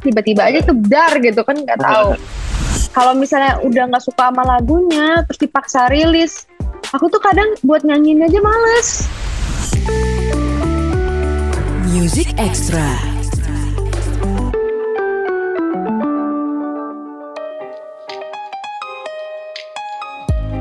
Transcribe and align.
tiba-tiba 0.00 0.48
aja 0.48 0.60
tebdar 0.64 1.20
gitu 1.20 1.40
kan 1.44 1.56
nggak 1.60 1.78
tahu 1.80 2.16
kalau 2.90 3.12
misalnya 3.14 3.60
udah 3.62 3.84
nggak 3.92 4.04
suka 4.04 4.32
sama 4.32 4.42
lagunya 4.42 5.22
terus 5.28 5.38
dipaksa 5.38 5.86
rilis 5.92 6.48
aku 6.90 7.06
tuh 7.12 7.20
kadang 7.22 7.52
buat 7.62 7.84
nyanyiin 7.84 8.24
aja 8.24 8.40
males 8.40 9.06
Music 11.90 12.32
Extra. 12.38 12.86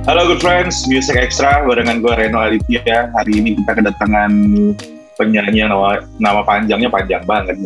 Halo 0.10 0.26
good 0.26 0.42
friends, 0.42 0.90
Music 0.90 1.16
Extra 1.16 1.64
barengan 1.70 2.02
gue 2.02 2.14
Reno 2.18 2.42
Aditya. 2.42 3.14
Hari 3.14 3.46
ini 3.46 3.62
kita 3.62 3.78
kedatangan 3.78 4.32
penyanyi 5.20 5.68
yang 5.68 5.76
nama, 5.76 6.00
nama 6.16 6.42
panjangnya 6.48 6.88
panjang 6.88 7.24
banget. 7.28 7.60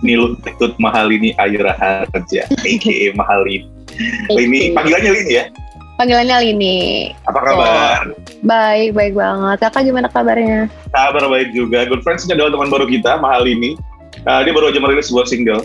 Nilut 0.00 0.40
Ketut 0.40 0.72
Mahalini 0.80 1.36
Ayu 1.36 1.60
Raharja, 1.60 2.48
a.k.a. 2.48 3.12
Mahalini. 3.12 3.68
Ini 4.32 4.72
panggilannya 4.72 5.12
Lini 5.12 5.32
ya? 5.32 5.44
panggilannya 5.96 6.36
Lini 6.44 6.76
Apa 7.24 7.40
kabar? 7.40 8.12
baik 8.44 8.92
baik 8.92 9.16
banget 9.16 9.56
kakak 9.64 9.88
gimana 9.88 10.08
kabarnya 10.12 10.68
Kabar 10.92 11.24
baik 11.32 11.56
juga. 11.56 11.88
Good 11.88 12.04
friends 12.04 12.28
ini 12.28 12.36
adalah 12.36 12.52
teman 12.56 12.68
baru 12.68 12.84
kita, 12.84 13.16
Mahalini. 13.20 13.76
Uh, 14.28 14.44
dia 14.44 14.52
baru 14.52 14.68
aja 14.72 14.80
merilis 14.80 15.08
sebuah 15.08 15.28
single. 15.28 15.64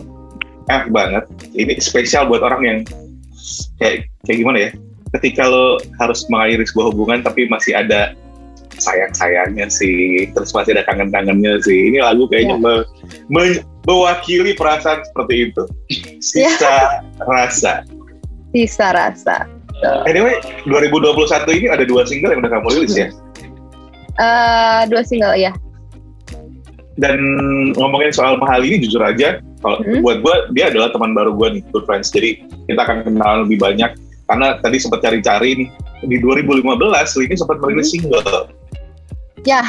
Enak 0.72 0.92
banget. 0.96 1.24
Ini 1.56 1.80
spesial 1.84 2.28
buat 2.32 2.40
orang 2.40 2.62
yang 2.64 2.78
kayak 3.80 4.08
kayak 4.28 4.38
gimana 4.40 4.58
ya? 4.68 4.70
Ketika 5.20 5.44
lo 5.44 5.76
harus 6.00 6.24
mengakhiri 6.32 6.64
sebuah 6.64 6.96
hubungan 6.96 7.20
tapi 7.20 7.52
masih 7.52 7.76
ada 7.76 8.16
sayang-sayangnya 8.82 9.70
sih, 9.70 10.26
terus 10.34 10.50
masih 10.52 10.74
ada 10.74 10.84
kangen-kangennya 10.90 11.62
sih. 11.62 11.94
Ini 11.94 12.02
lagu 12.02 12.26
kayaknya 12.26 12.58
Ya. 12.58 12.64
me- 12.66 12.86
me- 13.30 13.62
mewakili 13.86 14.54
perasaan 14.54 15.06
seperti 15.06 15.50
itu. 15.50 15.64
Sisa 16.20 17.06
rasa. 17.22 17.86
bisa 18.52 18.92
rasa 18.92 19.48
Anyway, 20.06 20.38
2021 20.68 21.24
ini 21.56 21.72
ada 21.72 21.88
dua 21.88 22.04
single 22.04 22.36
yang 22.36 22.44
udah 22.44 22.52
kamu 22.52 22.68
rilis 22.76 22.94
ya. 22.94 23.08
Eh 24.20 24.82
dua 24.86 25.02
single 25.02 25.34
ya 25.34 25.56
Dan 26.94 27.18
ngomongin 27.74 28.12
soal 28.12 28.36
mahal 28.38 28.62
ini 28.62 28.78
jujur 28.78 29.00
aja, 29.02 29.40
kalau 29.64 29.80
Hmm. 29.82 30.04
buat 30.04 30.20
gue 30.20 30.36
dia 30.52 30.68
adalah 30.68 30.92
teman 30.92 31.16
baru 31.16 31.32
gue 31.34 31.48
nih, 31.58 31.62
good 31.72 31.88
friends. 31.88 32.12
Jadi 32.12 32.44
kita 32.68 32.84
akan 32.84 33.08
kenal 33.08 33.48
lebih 33.48 33.58
banyak 33.58 33.96
karena 34.28 34.60
tadi 34.60 34.78
sempat 34.78 35.00
cari-cari 35.02 35.50
nih 35.56 35.68
di 36.04 36.18
2015 36.20 37.16
ini 37.18 37.34
sempat 37.34 37.58
merilis 37.58 37.90
Hmm. 37.90 38.12
single. 38.12 38.52
Ya 39.48 39.64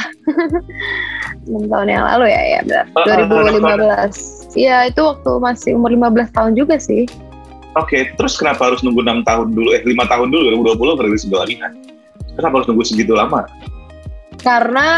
6 1.49 1.69
tahun 1.69 1.89
yang 1.89 2.05
lalu 2.07 2.27
ya 2.31 2.43
ya 2.59 2.61
benar 2.63 2.87
Ah, 2.95 4.09
2015 4.11 4.53
Iya 4.53 4.93
itu 4.93 5.01
waktu 5.01 5.33
masih 5.41 5.71
umur 5.81 5.91
15 5.97 6.37
tahun 6.37 6.53
juga 6.55 6.77
sih 6.77 7.09
Oke, 7.73 8.13
terus 8.21 8.37
kenapa 8.37 8.69
harus 8.69 8.85
nunggu 8.85 9.01
6 9.01 9.25
tahun 9.25 9.57
dulu, 9.57 9.73
eh 9.73 9.81
5 9.81 9.97
tahun 10.05 10.29
dulu 10.29 10.77
2020 10.77 10.93
merilis 11.01 11.25
single 11.25 11.41
lagi 11.41 11.57
kan? 11.57 11.73
Kenapa 12.37 12.61
harus 12.61 12.69
nunggu 12.69 12.85
segitu 12.85 13.17
lama? 13.17 13.49
karena 14.43 14.89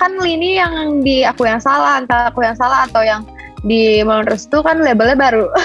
kan 0.00 0.12
Lini 0.18 0.56
yang 0.56 1.04
di 1.04 1.22
aku 1.22 1.44
yang 1.44 1.60
salah 1.60 2.00
entah 2.00 2.32
aku 2.32 2.42
yang 2.42 2.56
salah 2.56 2.88
atau 2.88 3.04
yang 3.04 3.22
di 3.66 4.00
Malon 4.06 4.30
Restu 4.30 4.62
kan 4.64 4.80
labelnya 4.80 5.18
baru 5.18 5.46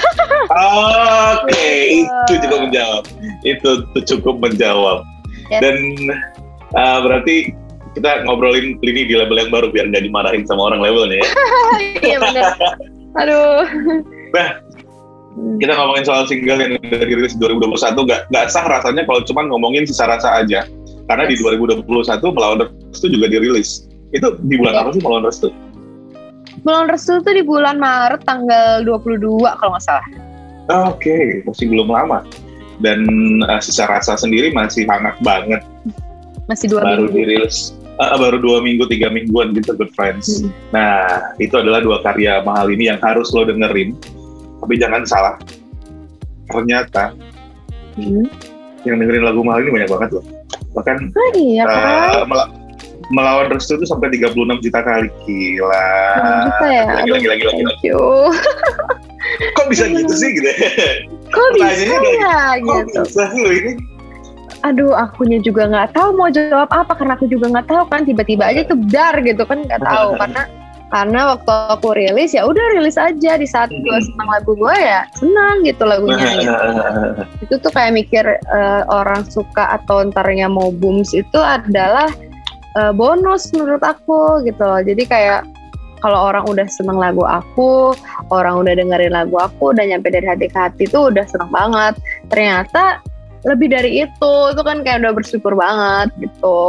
Oke, 1.39 2.03
itu 2.03 2.33
cukup 2.45 2.67
menjawab. 2.67 3.03
Itu 3.47 3.69
cukup 4.05 4.35
menjawab. 4.43 5.07
Yes. 5.49 5.61
Dan 5.63 5.77
uh, 6.75 6.99
berarti 6.99 7.55
kita 7.93 8.25
ngobrolin 8.25 8.77
ini 8.81 9.05
di 9.05 9.13
label 9.13 9.37
yang 9.37 9.51
baru 9.51 9.69
biar 9.69 9.89
nggak 9.89 10.03
dimarahin 10.03 10.43
sama 10.43 10.69
orang 10.69 10.81
labelnya 10.81 11.21
ya. 11.21 11.27
iya 12.09 12.17
benar 12.17 12.53
aduh 13.15 13.65
Nah. 14.33 14.49
Kita 15.33 15.73
ngomongin 15.73 16.05
soal 16.05 16.29
single 16.29 16.61
yang 16.61 16.77
udah 16.77 17.09
dirilis 17.09 17.33
2021 17.41 17.73
nggak 18.05 18.21
nggak 18.29 18.45
sah 18.53 18.69
rasanya 18.69 19.01
kalau 19.01 19.17
cuma 19.25 19.41
ngomongin 19.49 19.81
sisa 19.81 20.05
rasa 20.05 20.29
aja. 20.37 20.61
Karena 21.09 21.25
di 21.25 21.33
Yes. 21.33 21.57
2021 21.57 21.81
Melawan 22.21 22.69
Restu 22.93 23.09
juga 23.09 23.33
dirilis. 23.33 23.89
Itu 24.13 24.37
di 24.45 24.61
bulan 24.61 24.77
Ya. 24.77 24.81
apa 24.85 24.89
sih 24.93 25.01
Melawan 25.01 25.25
Restu? 25.25 25.49
Malon 26.61 26.85
Restu 26.85 27.17
tuh 27.19 27.33
di 27.33 27.41
bulan 27.41 27.81
Maret 27.81 28.21
tanggal 28.29 28.85
22 28.85 29.41
kalau 29.57 29.73
nggak 29.73 29.81
salah 29.81 30.05
Oke, 30.85 31.41
masih 31.43 31.65
belum 31.65 31.89
lama. 31.89 32.21
Dan 32.77 33.01
uh, 33.43 33.57
sisa 33.57 33.89
rasa 33.89 34.13
sendiri 34.13 34.53
masih 34.53 34.85
hangat 34.85 35.17
banget. 35.25 35.65
masih 36.45 36.69
dua 36.69 36.85
baru 36.85 37.09
minggu 37.09 37.17
dirilis 37.41 37.73
uh, 37.97 38.17
baru 38.17 38.37
dua 38.39 38.57
minggu 38.61 38.85
tiga 38.87 39.09
mingguan 39.09 39.53
gitu 39.53 39.73
good 39.75 39.91
friends. 39.93 40.41
Hmm. 40.41 40.49
nah 40.71 41.33
itu 41.37 41.53
adalah 41.53 41.81
dua 41.81 42.01
karya 42.01 42.41
mahal 42.41 42.69
ini 42.69 42.89
yang 42.89 42.99
harus 43.01 43.29
lo 43.31 43.43
dengerin. 43.43 43.97
Tapi 44.63 44.73
jangan 44.79 45.03
salah. 45.03 45.35
Ternyata 46.47 47.13
Hmm. 47.93 48.25
yang 48.89 48.97
dengerin 48.97 49.21
lagu 49.21 49.45
mahal 49.45 49.61
ini 49.61 49.69
banyak 49.69 49.89
banget 49.91 50.09
loh. 50.17 50.25
Bahkan 50.73 50.97
Oh, 51.13 51.29
iya 51.37 51.61
uh, 51.69 52.25
mela- 52.25 52.49
melawan 53.13 53.53
restu 53.53 53.77
itu 53.77 53.85
sampai 53.85 54.09
36 54.09 54.33
juta 54.65 54.81
kali. 54.81 55.13
Gila. 55.29 55.89
Juta 56.49 56.65
ya? 56.65 56.83
Gila, 57.05 57.17
gila, 57.21 57.35
gila, 57.37 57.51
gila. 57.53 58.33
kok 59.53 59.67
bisa 59.71 59.87
gitu 59.87 60.13
sih 60.13 60.29
gitu 60.35 60.49
kok 61.31 61.47
bisa 61.55 61.71
ya? 61.73 61.95
kok 62.59 62.83
gitu. 62.85 63.01
bisa 63.07 63.23
ini 63.33 63.71
aduh 64.63 64.95
akunya 64.95 65.43
juga 65.43 65.67
nggak 65.67 65.91
tahu 65.91 66.15
mau 66.15 66.31
jawab 66.31 66.71
apa 66.71 66.95
karena 66.95 67.13
aku 67.19 67.27
juga 67.27 67.51
nggak 67.51 67.67
tahu 67.67 67.83
kan 67.91 68.01
tiba-tiba 68.07 68.43
aja 68.47 68.63
tebdar 68.63 69.19
gitu 69.19 69.43
kan 69.43 69.59
nggak 69.67 69.83
tahu. 69.83 70.15
karena 70.15 70.43
karena 70.93 71.19
waktu 71.33 71.51
aku 71.73 71.89
rilis 71.97 72.37
ya 72.37 72.45
udah 72.45 72.65
rilis 72.77 73.01
aja 73.01 73.33
di 73.35 73.49
saat 73.49 73.73
gue 73.73 73.81
Hmm. 73.81 74.05
senang 74.13 74.29
lagu 74.29 74.53
gue 74.53 74.75
ya 74.77 75.01
senang 75.17 75.65
gitu 75.65 75.83
lagunya. 75.89 76.27
Gitu. 76.37 76.67
itu 77.49 77.55
tuh 77.57 77.71
kayak 77.73 77.91
mikir 77.97 78.25
eh, 78.37 78.81
orang 78.93 79.25
suka 79.25 79.81
atau 79.81 80.05
ntarnya 80.05 80.45
mau 80.45 80.69
booms 80.69 81.11
itu 81.17 81.39
adalah 81.41 82.13
eh, 82.77 82.93
bonus 82.93 83.49
menurut 83.57 83.81
aku 83.81 84.45
gitu 84.45 84.61
loh. 84.61 84.85
Jadi 84.85 85.03
kayak 85.09 85.49
kalau 86.05 86.29
orang 86.29 86.45
udah 86.45 86.67
seneng 86.69 87.01
lagu 87.01 87.25
aku 87.25 87.97
orang 88.29 88.61
udah 88.61 88.77
dengerin 88.77 89.17
lagu 89.17 89.33
aku 89.41 89.73
udah 89.73 89.87
nyampe 89.89 90.13
dari 90.13 90.29
hati 90.29 90.45
ke 90.45 90.59
hati 90.61 90.83
tuh 90.85 91.09
udah 91.09 91.25
seneng 91.25 91.49
banget. 91.49 91.97
Ternyata 92.29 93.01
lebih 93.43 93.67
dari 93.71 94.07
itu 94.07 94.33
itu 94.51 94.61
kan 94.63 94.81
kayak 94.81 95.03
udah 95.03 95.13
bersyukur 95.13 95.53
banget 95.55 96.09
gitu 96.19 96.61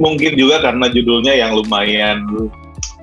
mungkin 0.00 0.32
juga 0.34 0.64
karena 0.64 0.90
judulnya 0.90 1.32
yang 1.36 1.54
lumayan 1.54 2.24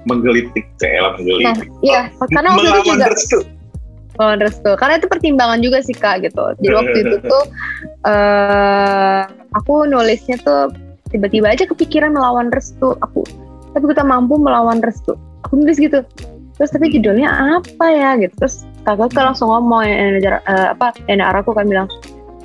menggelitik 0.10 0.66
nah 0.82 1.14
menggelitik 1.16 1.70
iya 1.86 2.10
karena 2.34 2.58
waktu 2.58 2.68
itu 2.68 2.82
juga 2.90 3.08
restu 3.12 3.40
Oh, 4.20 4.36
restu. 4.38 4.70
Karena 4.76 5.00
itu 5.00 5.08
pertimbangan 5.08 5.64
juga 5.64 5.80
sih 5.82 5.96
kak 5.96 6.28
gitu. 6.28 6.54
Jadi 6.60 6.74
waktu 6.76 6.98
itu 7.00 7.16
tuh 7.32 7.44
eh 8.06 9.24
aku 9.56 9.88
nulisnya 9.88 10.36
tuh 10.44 10.70
tiba-tiba 11.10 11.56
aja 11.56 11.64
kepikiran 11.66 12.12
melawan 12.12 12.52
restu. 12.52 12.94
Aku 13.02 13.24
tapi 13.72 13.86
kita 13.88 14.04
mampu 14.04 14.36
melawan 14.36 14.84
restu. 14.84 15.16
Aku 15.48 15.64
nulis 15.64 15.80
gitu. 15.80 16.04
Terus 16.60 16.70
tapi 16.70 16.92
judulnya 16.94 17.58
apa 17.58 17.86
ya 17.88 18.20
gitu. 18.20 18.36
Terus 18.36 18.68
kakak 18.84 19.10
kan 19.16 19.34
langsung 19.34 19.50
ngomong 19.50 19.90
yang 19.90 20.22
eh, 20.22 20.68
apa 20.70 20.94
enak 21.08 21.42
aku 21.42 21.56
kan 21.56 21.66
bilang 21.66 21.88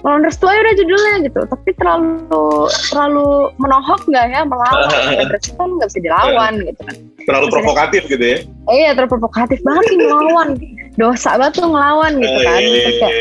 melawan 0.04 0.22
restu 0.24 0.44
aja 0.48 0.60
udah 0.60 0.74
judulnya 0.76 1.14
gitu. 1.28 1.40
Tapi 1.46 1.70
terlalu 1.76 2.68
terlalu 2.92 3.28
menohok 3.56 4.00
nggak 4.08 4.24
ya 4.32 4.40
melawan? 4.44 4.88
Dan 5.18 5.28
restu 5.32 5.52
kan 5.56 5.68
nggak 5.76 5.88
bisa 5.92 6.00
dilawan 6.04 6.52
gitu 6.64 6.82
kan. 6.84 6.96
terlalu 7.26 7.50
provokatif 7.50 8.06
gitu 8.06 8.22
ya 8.22 8.38
iya 8.70 8.94
terlalu 8.94 9.18
provokatif 9.18 9.58
banget 9.66 9.84
nih 9.90 9.98
ngelawan. 9.98 10.48
Dosa 10.94 11.34
banget 11.36 11.58
tuh 11.58 11.68
ngelawan 11.68 12.12
gitu 12.22 12.38
kan. 12.46 12.60
Terus 12.62 12.96
kayak, 13.02 13.20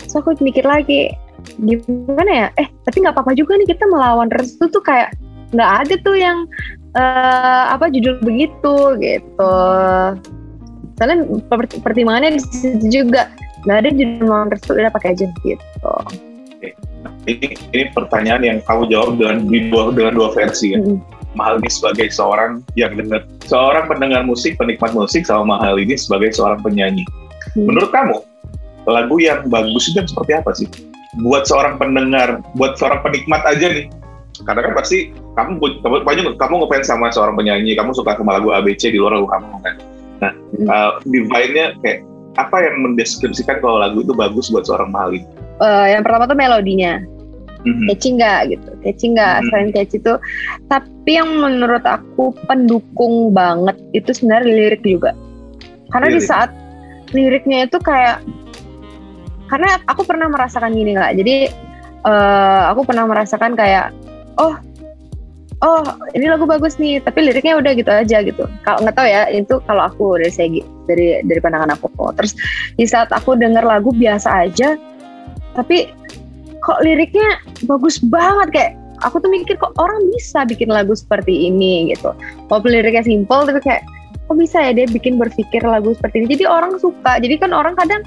Terus 0.00 0.14
aku 0.16 0.28
mikir 0.40 0.64
lagi, 0.64 1.12
gimana 1.60 2.32
ya? 2.32 2.48
Eh, 2.56 2.68
tapi 2.88 3.04
nggak 3.04 3.12
apa-apa 3.12 3.36
juga 3.36 3.60
nih 3.60 3.68
kita 3.68 3.84
melawan 3.92 4.32
restu 4.32 4.68
tuh 4.72 4.80
kayak 4.80 5.12
nggak 5.52 5.70
ada 5.84 5.94
tuh 6.00 6.16
yang 6.16 6.48
eh, 6.96 7.64
apa 7.76 7.92
judul 7.92 8.16
begitu 8.24 8.74
gitu. 8.98 9.54
Soalnya 10.96 11.16
per- 11.50 11.80
pertimbangannya 11.82 12.38
di 12.38 12.40
situ 12.40 12.86
juga 12.88 13.28
nggak 13.64 13.78
ada 13.80 13.88
melawan 14.20 14.48
restu 14.52 14.76
udah 14.76 14.92
pakai 14.92 15.16
aja 15.16 15.26
gitu. 15.40 15.94
ini, 17.24 17.56
ini 17.72 17.84
pertanyaan 17.92 18.42
yang 18.44 18.58
kamu 18.64 18.88
jawab 18.88 19.16
dengan 19.20 19.48
di 19.48 19.68
dua 19.68 19.92
dengan 19.92 20.12
dua 20.16 20.28
versi 20.32 20.76
ya. 20.76 20.80
Mm. 20.80 21.00
Mahal 21.34 21.58
ini 21.60 21.70
sebagai 21.72 22.14
seorang 22.14 22.62
yang 22.78 22.94
dengar, 22.94 23.26
seorang 23.50 23.90
pendengar 23.90 24.22
musik, 24.22 24.54
penikmat 24.54 24.94
musik, 24.94 25.26
sama 25.26 25.58
Mahal 25.58 25.82
ini 25.82 25.98
sebagai 25.98 26.30
seorang 26.30 26.62
penyanyi. 26.62 27.02
Hmm. 27.58 27.66
Menurut 27.66 27.90
kamu, 27.90 28.22
lagu 28.86 29.16
yang 29.18 29.42
bagus 29.50 29.90
itu 29.90 29.98
seperti 29.98 30.32
apa 30.38 30.54
sih? 30.54 30.70
Buat 31.26 31.50
seorang 31.50 31.74
pendengar, 31.82 32.38
buat 32.54 32.78
seorang 32.78 33.02
penikmat 33.02 33.42
aja 33.50 33.66
nih. 33.66 33.90
Karena 34.46 34.62
kan 34.62 34.72
pasti 34.78 35.10
kamu 35.34 35.82
kamu 35.82 36.06
banyak 36.06 36.24
kamu 36.38 36.54
ngefans 36.62 36.86
sama 36.86 37.10
seorang 37.10 37.34
penyanyi, 37.34 37.74
kamu 37.74 37.90
suka 37.90 38.14
sama 38.14 38.38
lagu 38.38 38.54
ABC 38.54 38.94
di 38.94 38.98
luar 39.02 39.18
lagu 39.18 39.26
kamu 39.26 39.46
kan. 39.62 39.74
Nah, 40.22 40.32
Hmm. 40.54 40.70
uh, 40.70 40.92
divine-nya 41.02 41.74
kayak 41.82 42.06
apa 42.34 42.56
yang 42.62 42.82
mendeskripsikan 42.82 43.62
kalau 43.62 43.78
lagu 43.78 44.02
itu 44.02 44.12
bagus 44.12 44.50
buat 44.50 44.66
seorang 44.66 44.90
Mahal 44.90 45.16
ini? 45.18 45.26
Eh, 45.62 45.86
yang 45.94 46.02
pertama 46.02 46.26
tuh 46.26 46.34
melodinya. 46.34 46.98
Mhm. 47.64 47.88
catchy 47.88 48.08
nggak 48.12 48.40
gitu 48.52 48.70
catchy 48.84 49.06
nggak 49.16 49.34
Hmm. 49.40 49.46
selain 49.48 49.70
catchy 49.72 49.96
tuh 49.96 50.20
tapi 50.68 51.16
yang 51.16 51.32
menurut 51.32 51.80
aku 51.80 52.36
pendukung 52.44 53.32
banget 53.32 53.72
itu 53.96 54.12
sebenarnya 54.12 54.52
lirik 54.52 54.84
juga 54.84 55.16
karena 55.88 56.12
di 56.12 56.20
Lirik. 56.20 56.28
saat 56.28 56.52
liriknya 57.16 57.64
itu 57.64 57.80
kayak 57.80 58.20
karena 59.48 59.80
aku 59.88 60.04
pernah 60.04 60.28
merasakan 60.28 60.76
gini 60.76 60.92
nggak 60.92 61.12
jadi 61.24 61.36
eh, 62.04 62.62
aku 62.68 62.84
pernah 62.84 63.08
merasakan 63.08 63.56
kayak 63.56 63.96
oh 64.36 64.60
oh 65.62 65.84
ini 66.16 66.26
lagu 66.26 66.48
bagus 66.48 66.80
nih 66.80 66.98
tapi 66.98 67.30
liriknya 67.30 67.60
udah 67.60 67.72
gitu 67.76 67.90
aja 67.90 68.18
gitu. 68.24 68.44
Kalau 68.66 68.78
nggak 68.82 68.96
tahu 68.96 69.06
ya 69.06 69.28
itu 69.30 69.54
kalau 69.68 69.86
aku 69.86 70.18
dari 70.18 70.32
segi 70.32 70.60
dari 70.88 71.20
dari 71.22 71.40
pandangan 71.42 71.76
aku. 71.78 71.88
Terus 72.18 72.32
di 72.74 72.86
saat 72.88 73.12
aku 73.14 73.38
denger 73.38 73.62
lagu 73.62 73.94
biasa 73.94 74.48
aja 74.48 74.74
tapi 75.54 75.86
kok 76.64 76.80
liriknya 76.82 77.38
bagus 77.68 78.02
banget. 78.02 78.48
Kayak 78.50 78.72
aku 79.06 79.22
tuh 79.22 79.30
mikir 79.30 79.54
kok 79.60 79.76
orang 79.78 80.00
bisa 80.16 80.42
bikin 80.48 80.72
lagu 80.72 80.96
seperti 80.96 81.52
ini 81.52 81.94
gitu. 81.94 82.10
Walaupun 82.50 82.70
liriknya 82.72 83.04
simple 83.06 83.46
tapi 83.46 83.60
kayak 83.62 83.82
kok 84.24 84.36
bisa 84.40 84.56
ya 84.56 84.72
dia 84.72 84.86
bikin 84.88 85.20
berpikir 85.20 85.60
lagu 85.62 85.92
seperti 85.94 86.24
ini? 86.24 86.26
Jadi 86.38 86.44
orang 86.48 86.80
suka. 86.80 87.20
Jadi 87.20 87.34
kan 87.38 87.52
orang 87.52 87.76
kadang 87.76 88.02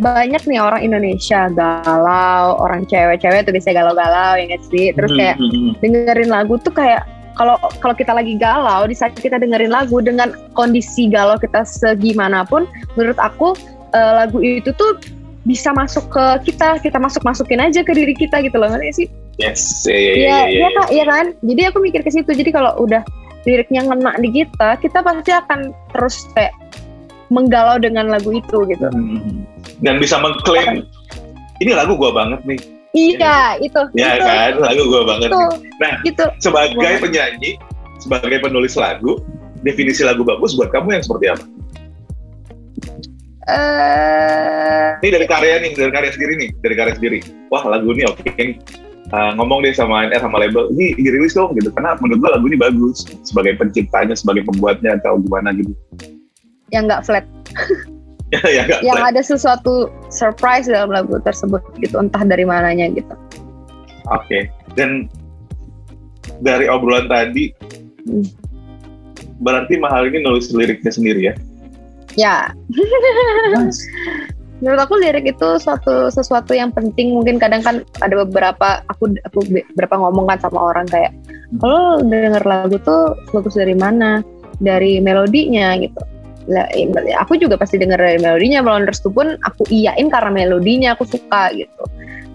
banyak 0.00 0.42
nih 0.46 0.60
orang 0.60 0.82
Indonesia 0.82 1.50
galau 1.52 2.58
orang 2.60 2.86
cewek-cewek 2.86 3.46
tuh 3.46 3.52
biasanya 3.54 3.76
galau-galau 3.84 4.32
ya 4.38 4.44
nggak 4.50 4.62
sih 4.70 4.86
terus 4.92 5.10
Hmm, 5.12 5.18
kayak 5.18 5.36
hmm, 5.38 5.50
hmm. 5.50 5.72
dengerin 5.82 6.30
lagu 6.30 6.54
tuh 6.60 6.72
kayak 6.74 7.02
kalau 7.36 7.60
kalau 7.84 7.92
kita 7.92 8.12
lagi 8.16 8.34
galau 8.40 8.88
di 8.88 8.96
saat 8.96 9.12
kita 9.16 9.36
dengerin 9.36 9.70
lagu 9.70 10.00
dengan 10.00 10.32
kondisi 10.56 11.08
galau 11.12 11.36
kita 11.36 11.62
segimanapun 11.62 12.64
menurut 12.96 13.18
aku 13.20 13.52
eh, 13.92 14.12
lagu 14.24 14.40
itu 14.40 14.72
tuh 14.74 14.98
bisa 15.46 15.70
masuk 15.70 16.10
ke 16.10 16.50
kita 16.50 16.82
kita 16.82 16.98
masuk 16.98 17.22
masukin 17.22 17.62
aja 17.62 17.86
ke 17.86 17.92
diri 17.94 18.16
kita 18.18 18.42
gitu 18.42 18.58
loh 18.58 18.66
ngerti 18.66 19.04
sih 19.04 19.08
yes 19.38 19.86
iya 19.86 19.94
iya 19.94 20.10
iya 20.10 20.16
Iya, 20.16 20.38
iya, 20.48 20.66
iya. 20.66 20.68
Kak, 20.74 20.88
kan? 21.12 21.26
Jadi 21.44 21.62
aku 21.68 21.78
mikir 21.84 22.00
ke 22.02 22.10
situ. 22.10 22.30
Jadi 22.32 22.50
kalau 22.50 22.72
udah 22.80 23.04
liriknya 23.46 23.86
ngena 23.86 24.18
di 24.18 24.42
kita, 24.42 24.74
kita 24.82 24.98
pasti 25.06 25.30
akan 25.30 25.70
terus 25.94 26.26
kayak 26.34 26.52
menggalau 27.30 27.78
dengan 27.78 28.10
lagu 28.10 28.34
itu 28.34 28.58
gitu. 28.66 28.86
Hmm. 28.90 29.46
Dan 29.80 29.98
bisa 29.98 30.16
mengklaim 30.16 30.84
ini 31.60 31.72
lagu 31.72 31.96
gua 31.96 32.12
banget 32.12 32.40
nih 32.44 32.60
Iya, 32.96 33.60
itu. 33.60 33.82
ya 33.92 34.16
itu, 34.16 34.24
kan 34.24 34.56
lagu 34.56 34.82
gua 34.88 35.02
banget 35.04 35.28
Itu, 35.28 35.36
nih. 35.36 35.48
nah 35.76 35.92
gitu. 36.00 36.24
sebagai 36.40 36.72
Banget. 36.80 37.00
penyanyi 37.04 37.50
sebagai 38.00 38.38
penulis 38.40 38.72
lagu 38.72 39.20
definisi 39.60 40.00
lagu 40.00 40.24
bagus 40.24 40.56
buat 40.56 40.72
kamu 40.72 40.96
yang 40.96 41.04
seperti 41.04 41.26
apa 41.28 41.44
Eh, 43.46 44.88
ini 45.06 45.10
dari 45.14 45.22
karya 45.22 45.62
nih 45.62 45.70
dari 45.70 45.94
karya 45.94 46.10
sendiri 46.10 46.34
nih 46.34 46.50
dari 46.58 46.74
karya 46.74 46.94
sendiri 46.98 47.18
wah 47.46 47.62
lagu 47.62 47.94
ini 47.94 48.02
oke 48.02 48.26
nih. 48.26 48.58
Uh, 49.14 49.30
ngomong 49.38 49.62
deh 49.62 49.70
sama 49.70 50.02
NR 50.10 50.18
sama 50.18 50.42
label 50.42 50.66
ini 50.74 50.98
dirilis 50.98 51.30
dong 51.30 51.54
gitu 51.54 51.70
karena 51.70 51.94
menurut 52.02 52.26
gua 52.26 52.30
lagu 52.34 52.50
ini 52.50 52.58
bagus 52.58 53.06
sebagai 53.22 53.54
penciptanya 53.54 54.18
sebagai 54.18 54.42
pembuatnya 54.42 54.98
atau 54.98 55.22
gimana 55.22 55.54
gitu 55.54 55.70
yang 56.74 56.90
nggak 56.90 57.06
flat, 57.06 57.22
ya 58.56 58.64
yang 58.82 59.00
ada 59.00 59.20
sesuatu 59.22 59.88
surprise 60.12 60.68
dalam 60.68 60.92
lagu 60.92 61.16
tersebut 61.22 61.62
gitu, 61.80 61.96
entah 62.00 62.22
dari 62.24 62.44
mananya 62.44 62.90
gitu. 62.92 63.14
Oke, 64.12 64.50
dan 64.78 65.10
dari 66.42 66.70
obrolan 66.70 67.10
tadi, 67.10 67.50
Hmm. 68.06 68.22
berarti 69.42 69.82
mahal 69.82 70.06
ini 70.06 70.22
nulis 70.22 70.54
liriknya 70.54 70.94
sendiri 70.94 71.20
ya? 71.26 71.34
Ya, 72.14 72.36
menurut 74.64 74.80
aku 74.80 74.94
lirik 74.96 75.28
itu 75.28 75.48
suatu 75.60 76.08
sesuatu 76.08 76.56
yang 76.56 76.72
penting. 76.72 77.12
Mungkin 77.12 77.36
kadang 77.36 77.60
kan 77.60 77.76
ada 78.00 78.24
beberapa 78.24 78.80
aku 78.88 79.12
aku 79.28 79.44
beberapa 79.50 80.00
ngomong 80.00 80.30
kan 80.30 80.38
sama 80.40 80.72
orang 80.72 80.86
kayak, 80.88 81.12
kalau 81.60 82.00
denger 82.00 82.40
lagu 82.46 82.78
tuh 82.80 83.18
bagus 83.34 83.58
dari 83.58 83.76
mana? 83.76 84.24
Dari 84.56 85.02
melodinya 85.04 85.76
gitu. 85.76 86.00
Lah, 86.46 86.66
iya, 86.74 87.18
aku 87.18 87.34
juga 87.38 87.58
pasti 87.58 87.78
denger 87.78 87.98
dari 87.98 88.18
melodinya. 88.22 88.62
Melon 88.62 88.86
Restu 88.86 89.10
pun 89.10 89.34
aku 89.42 89.66
iyain 89.70 90.06
karena 90.06 90.30
melodinya 90.30 90.94
aku 90.94 91.02
suka 91.02 91.50
gitu. 91.54 91.84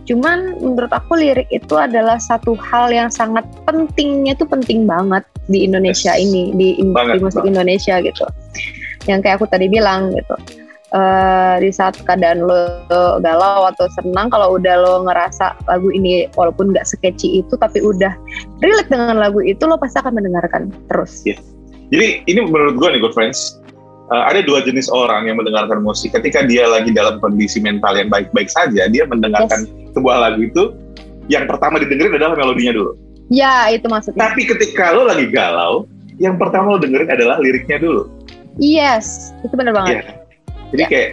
Cuman 0.09 0.59
menurut 0.59 0.91
aku 0.91 1.15
lirik 1.15 1.47
itu 1.53 1.79
adalah 1.79 2.19
satu 2.19 2.57
hal 2.59 2.91
yang 2.91 3.07
sangat 3.07 3.47
pentingnya 3.63 4.35
tuh 4.35 4.49
penting 4.49 4.83
banget 4.83 5.23
di 5.47 5.63
Indonesia 5.63 6.11
Yes. 6.17 6.27
ini 6.27 6.43
di, 6.57 6.67
Banget, 6.91 7.19
di 7.19 7.19
musik 7.23 7.39
banget. 7.39 7.51
Indonesia 7.55 7.95
gitu. 8.03 8.25
Yang 9.07 9.19
kayak 9.23 9.35
aku 9.39 9.47
tadi 9.47 9.65
bilang 9.71 10.11
gitu. 10.11 10.35
Eh, 10.91 11.55
di 11.63 11.71
saat 11.71 11.95
keadaan 12.03 12.43
lo 12.43 12.83
galau 13.23 13.63
atau 13.71 13.87
senang 13.95 14.27
kalau 14.27 14.59
udah 14.59 14.75
lo 14.75 15.07
ngerasa 15.07 15.55
lagu 15.71 15.87
ini 15.87 16.27
walaupun 16.35 16.75
nggak 16.75 16.83
sekeci 16.83 17.39
itu 17.39 17.55
tapi 17.55 17.79
udah 17.79 18.11
relate 18.59 18.91
dengan 18.91 19.15
lagu 19.15 19.39
itu 19.39 19.63
lo 19.63 19.79
pasti 19.79 20.03
akan 20.03 20.19
mendengarkan 20.19 20.67
terus. 20.91 21.23
Iya. 21.23 21.39
Jadi 21.95 22.27
ini 22.27 22.39
menurut 22.43 22.75
gue 22.75 22.87
nih 22.91 22.99
good 22.99 23.15
friends, 23.15 23.60
uh, 24.11 24.23
ada 24.27 24.43
dua 24.43 24.59
jenis 24.61 24.91
orang 24.91 25.31
yang 25.31 25.39
mendengarkan 25.39 25.79
musik. 25.81 26.11
Ketika 26.11 26.43
dia 26.43 26.67
lagi 26.67 26.91
dalam 26.91 27.17
kondisi 27.23 27.63
mental 27.63 27.95
yang 27.95 28.11
baik-baik 28.11 28.51
saja, 28.51 28.85
dia 28.91 29.03
mendengarkan 29.07 29.65
sebuah 29.95 30.29
lagu 30.29 30.43
itu, 30.43 30.75
yang 31.31 31.47
pertama 31.47 31.79
didengerin 31.79 32.19
adalah 32.19 32.35
melodinya 32.35 32.75
dulu. 32.75 32.91
Ya 33.31 33.71
itu 33.71 33.87
maksudnya. 33.87 34.19
Tapi 34.19 34.43
ketika 34.43 34.91
lo 34.91 35.07
lagi 35.07 35.31
galau, 35.31 35.87
yang 36.19 36.35
pertama 36.35 36.75
lo 36.75 36.79
dengerin 36.83 37.07
adalah 37.07 37.39
liriknya 37.39 37.79
dulu. 37.79 38.11
Yes, 38.59 39.31
itu 39.47 39.55
benar 39.55 39.71
banget. 39.71 40.03
Iya. 40.03 40.03
Jadi 40.71 40.83
kayak 40.87 41.09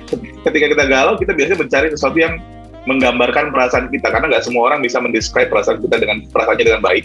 ketika 0.46 0.66
kita 0.74 0.84
galau, 0.90 1.14
kita 1.18 1.32
biasanya 1.34 1.58
mencari 1.62 1.88
sesuatu 1.94 2.18
yang 2.18 2.42
menggambarkan 2.86 3.50
perasaan 3.52 3.86
kita 3.92 4.08
karena 4.08 4.32
nggak 4.32 4.44
semua 4.46 4.72
orang 4.72 4.80
bisa 4.80 4.98
mendescribe 4.98 5.50
perasaan 5.50 5.78
kita 5.82 5.98
dengan 5.98 6.26
perasaannya 6.30 6.64
dengan 6.66 6.82
baik. 6.82 7.04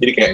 Jadi 0.00 0.12
kayak 0.16 0.32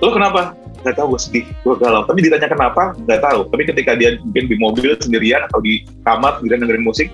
lo 0.00 0.10
kenapa? 0.10 0.54
Gak 0.80 0.96
tahu 0.96 1.12
gue 1.12 1.20
sedih, 1.20 1.44
gue 1.44 1.74
galau. 1.76 2.08
Tapi 2.08 2.24
ditanya 2.24 2.48
kenapa? 2.48 2.96
Gak 3.04 3.20
tahu. 3.20 3.44
Tapi 3.52 3.62
ketika 3.68 3.92
dia 4.00 4.16
mungkin 4.24 4.44
di 4.48 4.56
mobil 4.56 4.96
sendirian 4.96 5.44
atau 5.50 5.60
di 5.60 5.84
kamar 6.08 6.40
sendirian 6.40 6.64
dengerin 6.64 6.84
musik, 6.84 7.08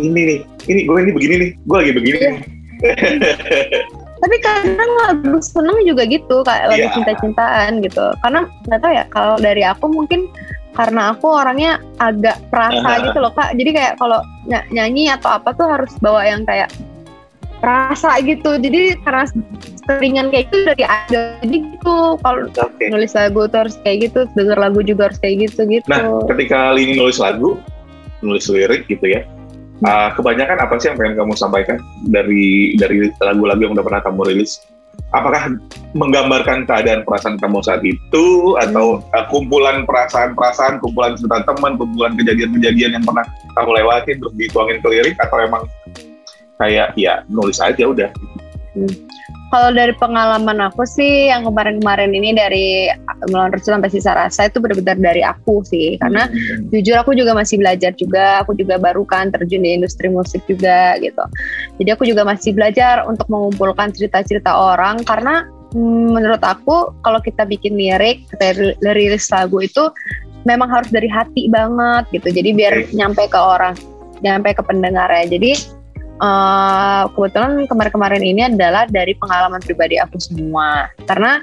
ini 0.00 0.20
nih, 0.24 0.38
ini 0.66 0.80
gue 0.88 0.96
ini 1.04 1.12
begini 1.12 1.34
nih, 1.36 1.50
gue 1.68 1.76
lagi 1.76 1.92
begini. 1.92 2.18
Nih. 2.18 2.36
Tapi 4.24 4.36
kadang 4.40 4.92
lagu 5.04 5.36
seneng 5.44 5.84
juga 5.84 6.08
gitu, 6.08 6.40
kayak 6.48 6.72
lagu 6.72 6.80
Iya. 6.80 6.92
cinta-cintaan 6.96 7.84
gitu. 7.84 8.06
Karena 8.24 8.48
nggak 8.64 8.80
tahu 8.80 8.92
ya, 8.96 9.04
kalau 9.12 9.36
dari 9.36 9.60
aku 9.60 9.84
mungkin 9.92 10.32
karena 10.72 11.12
aku 11.12 11.28
orangnya 11.28 11.76
agak 12.00 12.40
perasa 12.48 12.98
Aha. 12.98 13.04
gitu 13.04 13.18
loh 13.20 13.30
kak. 13.36 13.52
Jadi 13.52 13.70
kayak 13.76 13.94
kalau 14.00 14.24
ny- 14.48 14.64
nyanyi 14.72 15.12
atau 15.12 15.36
apa 15.36 15.52
tuh 15.52 15.68
harus 15.68 15.92
bawa 16.00 16.24
yang 16.24 16.42
kayak 16.48 16.72
perasa 17.60 18.16
gitu. 18.24 18.56
Jadi 18.56 18.96
karena 19.04 19.28
seringan 19.84 20.32
kayak 20.32 20.48
itu 20.50 20.56
dari 20.64 20.84
ada. 20.84 21.20
Jadi 21.44 21.56
gitu 21.72 21.96
kalau 22.20 22.48
Oke. 22.48 22.84
nulis 22.88 23.12
lagu 23.12 23.40
tuh 23.48 23.58
harus 23.66 23.76
kayak 23.84 24.10
gitu, 24.10 24.20
denger 24.32 24.58
lagu 24.58 24.80
juga 24.80 25.12
harus 25.12 25.18
kayak 25.20 25.50
gitu 25.50 25.64
gitu. 25.68 25.86
Nah, 25.88 26.24
ketika 26.28 26.72
Lini 26.72 26.96
nulis 26.96 27.20
lagu, 27.20 27.60
nulis 28.24 28.48
lirik 28.48 28.88
gitu 28.88 29.04
ya, 29.04 29.24
uh, 29.84 30.08
kebanyakan 30.16 30.58
apa 30.64 30.74
sih 30.80 30.88
yang 30.92 30.96
pengen 30.96 31.14
kamu 31.20 31.32
sampaikan 31.36 31.76
dari 32.08 32.74
dari 32.80 33.12
lagu-lagu 33.20 33.60
yang 33.68 33.72
udah 33.76 33.84
pernah 33.84 34.02
kamu 34.02 34.20
rilis? 34.32 34.64
Apakah 35.10 35.58
menggambarkan 35.98 36.70
keadaan 36.70 37.02
perasaan 37.02 37.38
kamu 37.38 37.58
saat 37.66 37.82
itu, 37.82 38.54
atau 38.62 39.02
uh, 39.14 39.26
kumpulan 39.26 39.82
perasaan-perasaan, 39.86 40.78
kumpulan 40.78 41.18
cerita 41.18 41.42
teman, 41.46 41.74
kumpulan 41.74 42.14
kejadian-kejadian 42.14 42.98
yang 42.98 43.04
pernah 43.04 43.26
kamu 43.58 43.70
lewati 43.82 44.10
terus 44.18 44.34
dituangin 44.38 44.78
ke 44.78 44.88
lirik, 44.90 45.14
atau 45.18 45.38
emang 45.42 45.66
kayak 46.62 46.94
ya 46.94 47.26
nulis 47.26 47.58
aja 47.58 47.90
udah? 47.90 48.10
Kalau 49.52 49.70
dari 49.70 49.94
pengalaman 49.94 50.58
aku 50.66 50.82
sih 50.82 51.30
yang 51.30 51.46
kemarin-kemarin 51.46 52.10
ini 52.10 52.34
dari 52.34 52.90
melawan 53.30 53.54
Restu 53.54 53.70
sampai 53.70 53.92
sisa 53.92 54.16
rasa 54.16 54.50
itu 54.50 54.58
benar-benar 54.58 54.98
dari 54.98 55.22
aku 55.22 55.62
sih. 55.62 55.94
Karena 56.00 56.26
jujur 56.74 56.98
aku 56.98 57.14
juga 57.14 57.36
masih 57.36 57.62
belajar 57.62 57.94
juga 57.94 58.42
aku 58.42 58.58
juga 58.58 58.80
baru 58.80 59.06
kan 59.06 59.30
terjun 59.30 59.62
di 59.62 59.78
industri 59.78 60.10
musik 60.10 60.42
juga 60.50 60.98
gitu. 60.98 61.22
Jadi 61.78 61.88
aku 61.94 62.02
juga 62.02 62.26
masih 62.26 62.50
belajar 62.56 63.06
untuk 63.06 63.30
mengumpulkan 63.30 63.94
cerita-cerita 63.94 64.50
orang 64.50 65.06
karena 65.06 65.46
hmm, 65.70 66.18
menurut 66.18 66.42
aku 66.42 66.90
kalau 67.06 67.22
kita 67.22 67.46
bikin 67.46 67.78
lirik 67.78 68.26
kita 68.34 68.58
ri- 68.58 68.78
rilis 68.82 69.30
lagu 69.30 69.62
itu 69.62 69.92
memang 70.44 70.66
harus 70.66 70.90
dari 70.90 71.06
hati 71.06 71.46
banget 71.46 72.10
gitu. 72.10 72.28
Jadi 72.42 72.50
biar 72.52 72.74
Oke. 72.84 72.90
nyampe 72.96 73.22
ke 73.30 73.38
orang 73.38 73.78
nyampe 74.20 74.50
ke 74.56 74.62
pendengarnya. 74.64 75.30
Jadi 75.30 75.52
eh, 76.20 77.02
kebetulan 77.14 77.66
kemarin-kemarin 77.66 78.22
ini 78.22 78.42
adalah 78.46 78.84
dari 78.86 79.16
pengalaman 79.16 79.62
pribadi 79.62 79.98
aku 79.98 80.20
semua 80.20 80.90
karena 81.08 81.40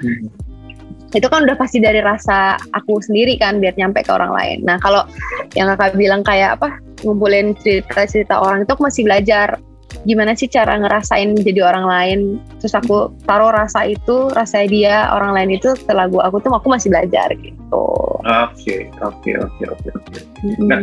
itu 1.12 1.28
kan 1.28 1.44
udah 1.44 1.56
pasti 1.60 1.76
dari 1.76 2.00
rasa 2.00 2.56
aku 2.72 2.96
sendiri 3.04 3.36
kan 3.36 3.60
biar 3.60 3.76
nyampe 3.76 4.00
ke 4.00 4.12
orang 4.12 4.32
lain. 4.32 4.58
Nah 4.64 4.80
kalau 4.80 5.04
yang 5.52 5.68
kakak 5.76 6.00
bilang 6.00 6.24
kayak 6.24 6.56
apa 6.56 6.80
ngumpulin 7.04 7.52
cerita-cerita 7.60 8.40
orang 8.40 8.64
itu 8.64 8.72
aku 8.72 8.88
masih 8.88 9.04
belajar 9.04 9.60
gimana 10.08 10.32
sih 10.32 10.48
cara 10.48 10.80
ngerasain 10.80 11.36
jadi 11.44 11.60
orang 11.62 11.86
lain. 11.86 12.20
Terus 12.64 12.74
aku 12.74 13.12
taruh 13.28 13.52
rasa 13.52 13.84
itu, 13.86 14.32
rasa 14.32 14.64
dia 14.64 15.12
orang 15.12 15.36
lain 15.36 15.60
itu 15.60 15.76
ke 15.76 15.92
lagu 15.92 16.18
aku 16.24 16.40
tuh 16.40 16.50
aku 16.56 16.72
masih 16.72 16.88
belajar 16.88 17.28
gitu. 17.36 17.86
Oke, 18.22 18.88
oke, 19.04 19.30
oke, 19.36 19.62
oke, 19.68 19.88
oke. 19.92 20.18
Nah. 20.64 20.82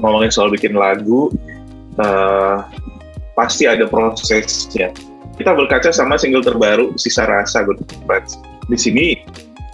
ngomongin 0.00 0.32
soal 0.32 0.48
bikin 0.48 0.72
lagu, 0.72 1.28
eh, 1.98 2.56
pasti 3.36 3.64
ada 3.68 3.88
prosesnya. 3.88 4.92
Kita 5.36 5.56
berkaca 5.56 5.88
sama 5.90 6.20
single 6.20 6.44
terbaru 6.44 6.92
Sisa 7.00 7.24
Rasa 7.24 7.64
Good 7.64 7.82
Friends. 8.04 8.36
Di 8.68 8.78
sini 8.78 9.06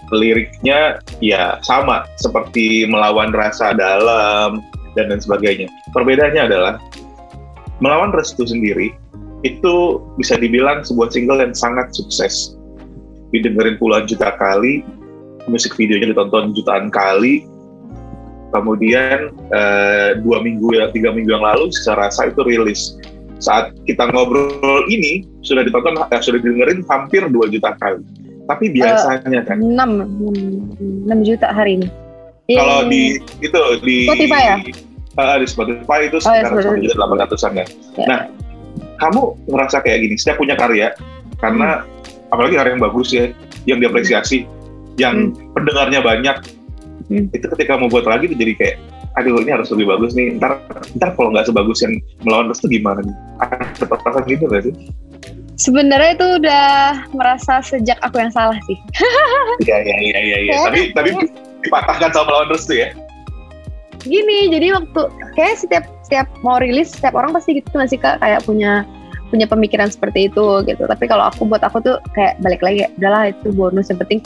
liriknya 0.09 1.05
ya 1.21 1.61
sama 1.61 2.09
seperti 2.17 2.89
melawan 2.89 3.35
rasa 3.37 3.77
dalam 3.77 4.65
dan 4.97 5.13
lain 5.13 5.21
sebagainya. 5.21 5.69
Perbedaannya 5.93 6.43
adalah 6.49 6.75
melawan 7.85 8.15
restu 8.15 8.49
sendiri 8.49 8.95
itu 9.47 10.03
bisa 10.19 10.35
dibilang 10.35 10.83
sebuah 10.83 11.15
single 11.15 11.43
yang 11.43 11.55
sangat 11.55 11.95
sukses. 11.95 12.59
Didengerin 13.31 13.77
puluhan 13.77 14.09
juta 14.09 14.35
kali, 14.41 14.83
musik 15.47 15.77
videonya 15.77 16.17
ditonton 16.17 16.57
jutaan 16.57 16.89
kali. 16.89 17.45
Kemudian 18.49 19.29
eh, 19.53 20.11
dua 20.25 20.41
minggu 20.41 20.73
ya 20.73 20.89
tiga 20.89 21.13
minggu 21.13 21.31
yang 21.37 21.45
lalu, 21.45 21.69
secara 21.73 22.09
rasa 22.09 22.33
itu 22.33 22.41
rilis. 22.45 22.97
Saat 23.39 23.77
kita 23.87 24.09
ngobrol 24.11 24.89
ini 24.89 25.29
sudah 25.45 25.63
ditonton, 25.63 26.01
eh, 26.01 26.21
sudah 26.25 26.41
didengerin 26.41 26.81
hampir 26.89 27.23
dua 27.29 27.47
juta 27.53 27.77
kali. 27.77 28.01
Tapi 28.49 28.73
biasanya 28.73 29.45
kan 29.45 29.61
6, 29.61 29.77
6 31.05 31.29
juta 31.29 31.53
hari 31.53 31.85
ini. 31.85 31.89
kalau 32.49 32.89
Yeay. 32.89 32.89
di 32.89 33.03
itu 33.45 33.61
di 33.85 33.97
Spotify 34.09 34.41
ya? 34.41 34.57
Eh, 35.21 35.37
di 35.45 35.47
Spotify 35.47 35.99
itu 36.09 36.17
Oh, 36.25 36.33
ya, 36.33 36.49
sekitar 36.49 36.65
satu 36.65 36.81
juta 36.81 36.95
delapan 36.97 37.17
ratusan 37.29 37.53
ya. 37.53 37.67
Ya. 38.01 38.07
Nah, 38.09 38.21
kamu 38.97 39.23
ngerasa 39.53 39.77
kayak 39.85 39.99
gini, 40.01 40.15
setiap 40.17 40.41
punya 40.41 40.57
karya, 40.57 40.97
karena 41.45 41.85
Hmm. 41.85 42.33
apalagi 42.33 42.57
karya 42.57 42.73
yang 42.73 42.83
bagus 42.83 43.09
ya, 43.13 43.25
yang 43.69 43.79
diapresiasi, 43.85 44.49
yang 44.97 45.37
pendengarnya 45.53 46.01
banyak, 46.01 46.37
Hmm. 47.09 47.33
itu 47.33 47.47
ketika 47.57 47.81
mau 47.81 47.89
buat 47.89 48.05
lagi 48.05 48.29
itu 48.29 48.37
jadi 48.37 48.53
kayak, 48.57 48.77
aduh 49.17 49.41
ini 49.41 49.49
harus 49.49 49.73
lebih 49.73 49.89
bagus 49.89 50.13
nih, 50.13 50.37
ntar, 50.37 50.61
ntar 51.01 51.17
kalau 51.17 51.33
nggak 51.33 51.49
sebagus 51.49 51.81
yang 51.81 51.97
melawan 52.21 52.53
restu 52.53 52.69
gimana 52.69 53.01
nih? 53.01 53.17
Ada 53.41 53.85
perasaan 53.89 54.25
gitu 54.29 54.45
nggak 54.45 54.63
sih? 54.69 54.75
Sebenarnya 55.59 56.11
itu 56.15 56.27
udah 56.39 56.69
merasa 57.17 57.65
sejak 57.65 57.99
aku 58.05 58.21
yang 58.21 58.31
salah 58.31 58.61
sih. 58.69 58.79
Iya, 59.67 59.75
iya, 59.83 59.97
iya, 59.99 60.19
iya. 60.23 60.37
Ya, 60.47 60.59
Tapi, 60.71 60.95
tapi 60.95 61.11
dipatahkan 61.67 62.15
sama 62.15 62.31
melawan 62.31 62.55
restu 62.55 62.79
ya? 62.79 62.95
Gini, 64.07 64.47
jadi 64.55 64.79
waktu 64.79 65.03
kayak 65.35 65.59
setiap 65.59 65.85
setiap 66.07 66.31
mau 66.47 66.57
rilis 66.63 66.95
setiap 66.95 67.13
orang 67.19 67.37
pasti 67.37 67.59
gitu 67.61 67.69
nggak 67.75 67.91
sih 67.93 68.01
kak 68.01 68.17
kayak 68.23 68.41
punya 68.47 68.87
punya 69.29 69.47
pemikiran 69.49 69.89
seperti 69.93 70.29
itu 70.33 70.65
gitu. 70.65 70.83
Tapi 70.85 71.05
kalau 71.09 71.29
aku 71.29 71.45
buat 71.49 71.63
aku 71.65 71.85
tuh 71.85 71.97
kayak 72.17 72.41
balik 72.41 72.61
lagi, 72.65 72.89
udahlah 73.01 73.33
itu 73.33 73.49
bonus 73.53 73.93
yang 73.93 74.01
penting 74.01 74.21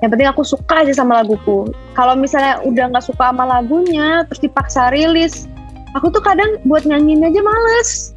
yang 0.00 0.10
penting 0.10 0.28
aku 0.28 0.42
suka 0.42 0.82
aja 0.86 0.92
sama 0.94 1.22
laguku. 1.22 1.70
Kalau 1.94 2.14
misalnya 2.18 2.58
udah 2.66 2.90
nggak 2.94 3.06
suka 3.06 3.30
sama 3.30 3.44
lagunya 3.46 4.26
terus 4.28 4.40
dipaksa 4.42 4.90
rilis, 4.90 5.46
aku 5.94 6.10
tuh 6.10 6.22
kadang 6.22 6.58
buat 6.66 6.82
nyanyiin 6.84 7.26
aja 7.26 7.40
males. 7.40 8.12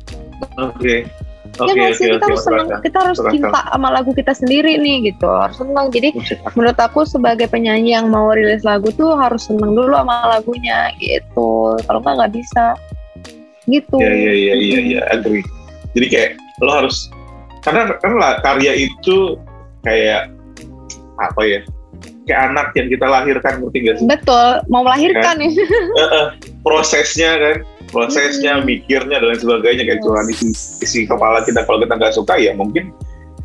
Oke. 0.60 1.08
ya 1.54 1.70
Oke, 1.70 1.78
nggak 1.78 1.94
sih 2.02 2.10
oke, 2.10 2.18
kita 2.18 2.26
oke, 2.26 2.26
harus 2.34 2.42
seneng, 2.42 2.66
masuk 2.66 2.82
kita 2.82 2.98
harus 2.98 3.20
cinta 3.30 3.60
sama 3.70 3.90
lagu 3.94 4.10
kita 4.18 4.34
sendiri 4.34 4.74
nih 4.82 5.14
gitu, 5.14 5.30
harus 5.30 5.62
seneng. 5.62 5.86
Jadi 5.94 6.10
menurut 6.58 6.78
aku 6.82 7.06
sebagai 7.06 7.46
penyanyi 7.46 7.94
yang 7.94 8.10
mau 8.10 8.34
rilis 8.34 8.66
lagu 8.66 8.90
tuh 8.98 9.14
harus 9.14 9.46
seneng 9.46 9.78
dulu 9.78 9.94
sama 9.94 10.34
lagunya 10.34 10.90
gitu 10.98 11.78
kalau 11.86 12.02
nggak 12.02 12.16
nggak 12.18 12.34
bisa 12.34 12.74
gitu 13.70 13.96
Iya 14.02 14.12
iya 14.18 14.34
iya 14.34 14.54
iya 14.58 14.80
iya 14.82 15.02
agree. 15.14 15.46
Jadi 15.94 16.06
kayak 16.10 16.32
lo 16.62 16.72
harus 16.74 17.10
karena 17.64 17.96
kan 18.02 18.14
lah 18.20 18.42
karya 18.44 18.74
itu 18.76 19.38
kayak 19.82 20.30
apa 21.22 21.42
ya? 21.46 21.60
Kayak 22.24 22.42
anak 22.52 22.68
yang 22.76 22.88
kita 22.88 23.06
lahirkan 23.06 23.54
ngerti 23.60 23.78
gak 23.84 23.96
sih? 24.00 24.06
betul 24.08 24.50
mau 24.72 24.84
melahirkan 24.84 25.36
nih 25.40 25.52
Eh, 26.00 26.02
eh, 26.04 26.26
prosesnya 26.64 27.36
kan, 27.36 27.56
prosesnya, 27.92 28.60
Hmm. 28.60 28.66
mikirnya 28.68 29.20
dan 29.20 29.28
lain 29.32 29.40
sebagainya 29.40 29.84
kayak 29.84 30.00
Yes. 30.00 30.06
cuma 30.08 30.22
isi, 30.32 30.48
isi 30.82 31.00
kepala 31.04 31.44
kita 31.44 31.68
kalau 31.68 31.84
kita 31.84 31.94
nggak 32.00 32.16
suka 32.16 32.40
ya 32.40 32.56
mungkin 32.56 32.96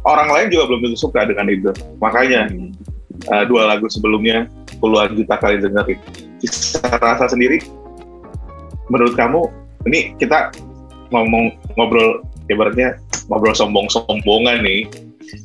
orang 0.06 0.30
lain 0.30 0.48
juga 0.48 0.70
belum 0.70 0.80
tentu 0.88 0.98
suka 0.98 1.26
dengan 1.26 1.50
itu. 1.50 1.70
Makanya 1.98 2.46
eh, 3.28 3.44
dua 3.50 3.66
lagu 3.66 3.90
sebelumnya 3.90 4.46
puluhan 4.78 5.18
juta 5.18 5.34
kali 5.36 5.58
dengerin. 5.58 5.98
Bisa 6.38 6.78
rasa 6.86 7.26
sendiri, 7.26 7.58
menurut 8.88 9.18
kamu 9.18 9.42
ini 9.90 10.14
kita 10.22 10.54
ngomong 11.10 11.50
ngobrol 11.74 12.22
ibaratnya 12.48 12.98
ngobrol 13.28 13.54
sombong-sombongan 13.54 14.64
nih. 14.64 14.88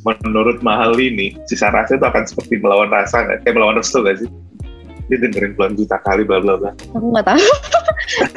Menurut 0.07 0.63
mahal 0.63 0.95
ini, 0.95 1.35
sisa 1.51 1.67
rasa 1.67 1.99
itu 1.99 2.05
akan 2.07 2.23
seperti 2.23 2.63
melawan 2.63 2.87
rasa 2.87 3.27
nggak? 3.27 3.43
Kayak 3.43 3.55
melawan 3.59 3.75
restu 3.79 3.99
nggak 3.99 4.23
sih? 4.23 4.29
Dia 5.11 5.19
dengerin 5.19 5.51
puluhan 5.59 5.75
juta 5.75 5.99
kali 6.07 6.23
bla 6.23 6.39
bla 6.39 6.55
bla. 6.55 6.71
aku 6.95 7.11
nggak 7.11 7.27
tahu 7.27 7.35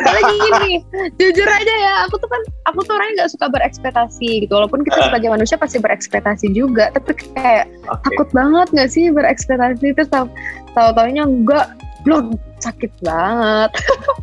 lagi 0.03 0.35
gini 0.35 0.73
jujur 1.15 1.47
aja 1.47 1.75
ya 1.79 1.95
aku 2.11 2.19
tuh 2.19 2.27
kan 2.27 2.43
aku 2.67 2.83
tuh 2.83 2.99
orangnya 2.99 3.23
nggak 3.23 3.33
suka 3.39 3.47
berekspektasi 3.55 4.29
gitu 4.43 4.51
walaupun 4.51 4.83
kita 4.83 4.99
sebagai 5.07 5.31
manusia 5.31 5.55
pasti 5.55 5.79
berekspektasi 5.79 6.51
juga 6.51 6.91
tapi 6.91 7.15
kayak 7.39 7.71
Oke. 7.87 8.03
takut 8.11 8.29
banget 8.35 8.67
nggak 8.75 8.91
sih 8.91 9.15
berekspektasi 9.15 9.95
terus 9.95 10.11
tahu 10.11 10.27
tahu 10.75 10.91
taunya 10.99 11.23
enggak 11.23 11.71
blog 12.07 12.39
sakit 12.63 12.89
banget 13.03 13.71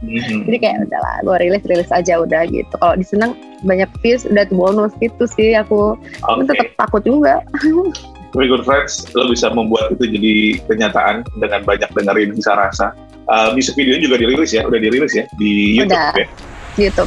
Mhm. 0.03 0.47
jadi 0.47 0.57
kayak 0.57 0.77
udahlah 0.87 1.15
gue 1.21 1.35
rilis 1.43 1.63
rilis 1.67 1.91
aja 1.91 2.19
udah 2.19 2.43
gitu 2.47 2.71
kalau 2.75 2.95
disenang 2.95 3.35
banyak 3.61 3.87
views 3.99 4.23
udah 4.23 4.47
bonus 4.49 4.91
gitu 4.99 5.23
sih 5.27 5.51
aku 5.53 5.99
tapi 6.19 6.41
Oke. 6.43 6.49
tetap 6.55 6.67
takut 6.79 7.03
juga 7.03 7.43
Very 8.33 8.49
good 8.49 8.65
friends, 8.65 9.05
lo 9.13 9.29
bisa 9.29 9.53
membuat 9.53 9.93
itu 9.93 10.09
jadi 10.09 10.33
kenyataan 10.65 11.21
dengan 11.37 11.61
banyak 11.61 11.85
dengerin 11.93 12.33
bisa 12.33 12.57
rasa. 12.57 12.89
Uh, 13.29 13.53
music 13.53 13.77
videonya 13.77 14.09
juga 14.09 14.17
dirilis 14.17 14.49
ya, 14.49 14.65
udah 14.65 14.79
dirilis 14.81 15.13
ya 15.13 15.29
di 15.37 15.77
YouTube 15.77 15.93
Udah. 15.93 16.17
ya. 16.17 16.27
gitu 16.73 17.03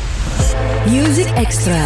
Music 0.86 1.26
Extra. 1.34 1.82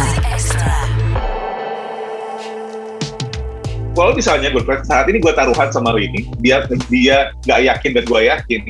Kalau 3.91 4.15
misalnya 4.15 4.49
friends 4.63 4.87
saat 4.87 5.11
ini 5.11 5.19
gue 5.19 5.33
taruhan 5.35 5.67
sama 5.67 5.91
Rini, 5.91 6.31
dia 6.39 6.63
dia 6.87 7.35
nggak 7.43 7.59
yakin 7.67 7.91
dan 7.99 8.03
gue 8.07 8.21
yakin, 8.23 8.61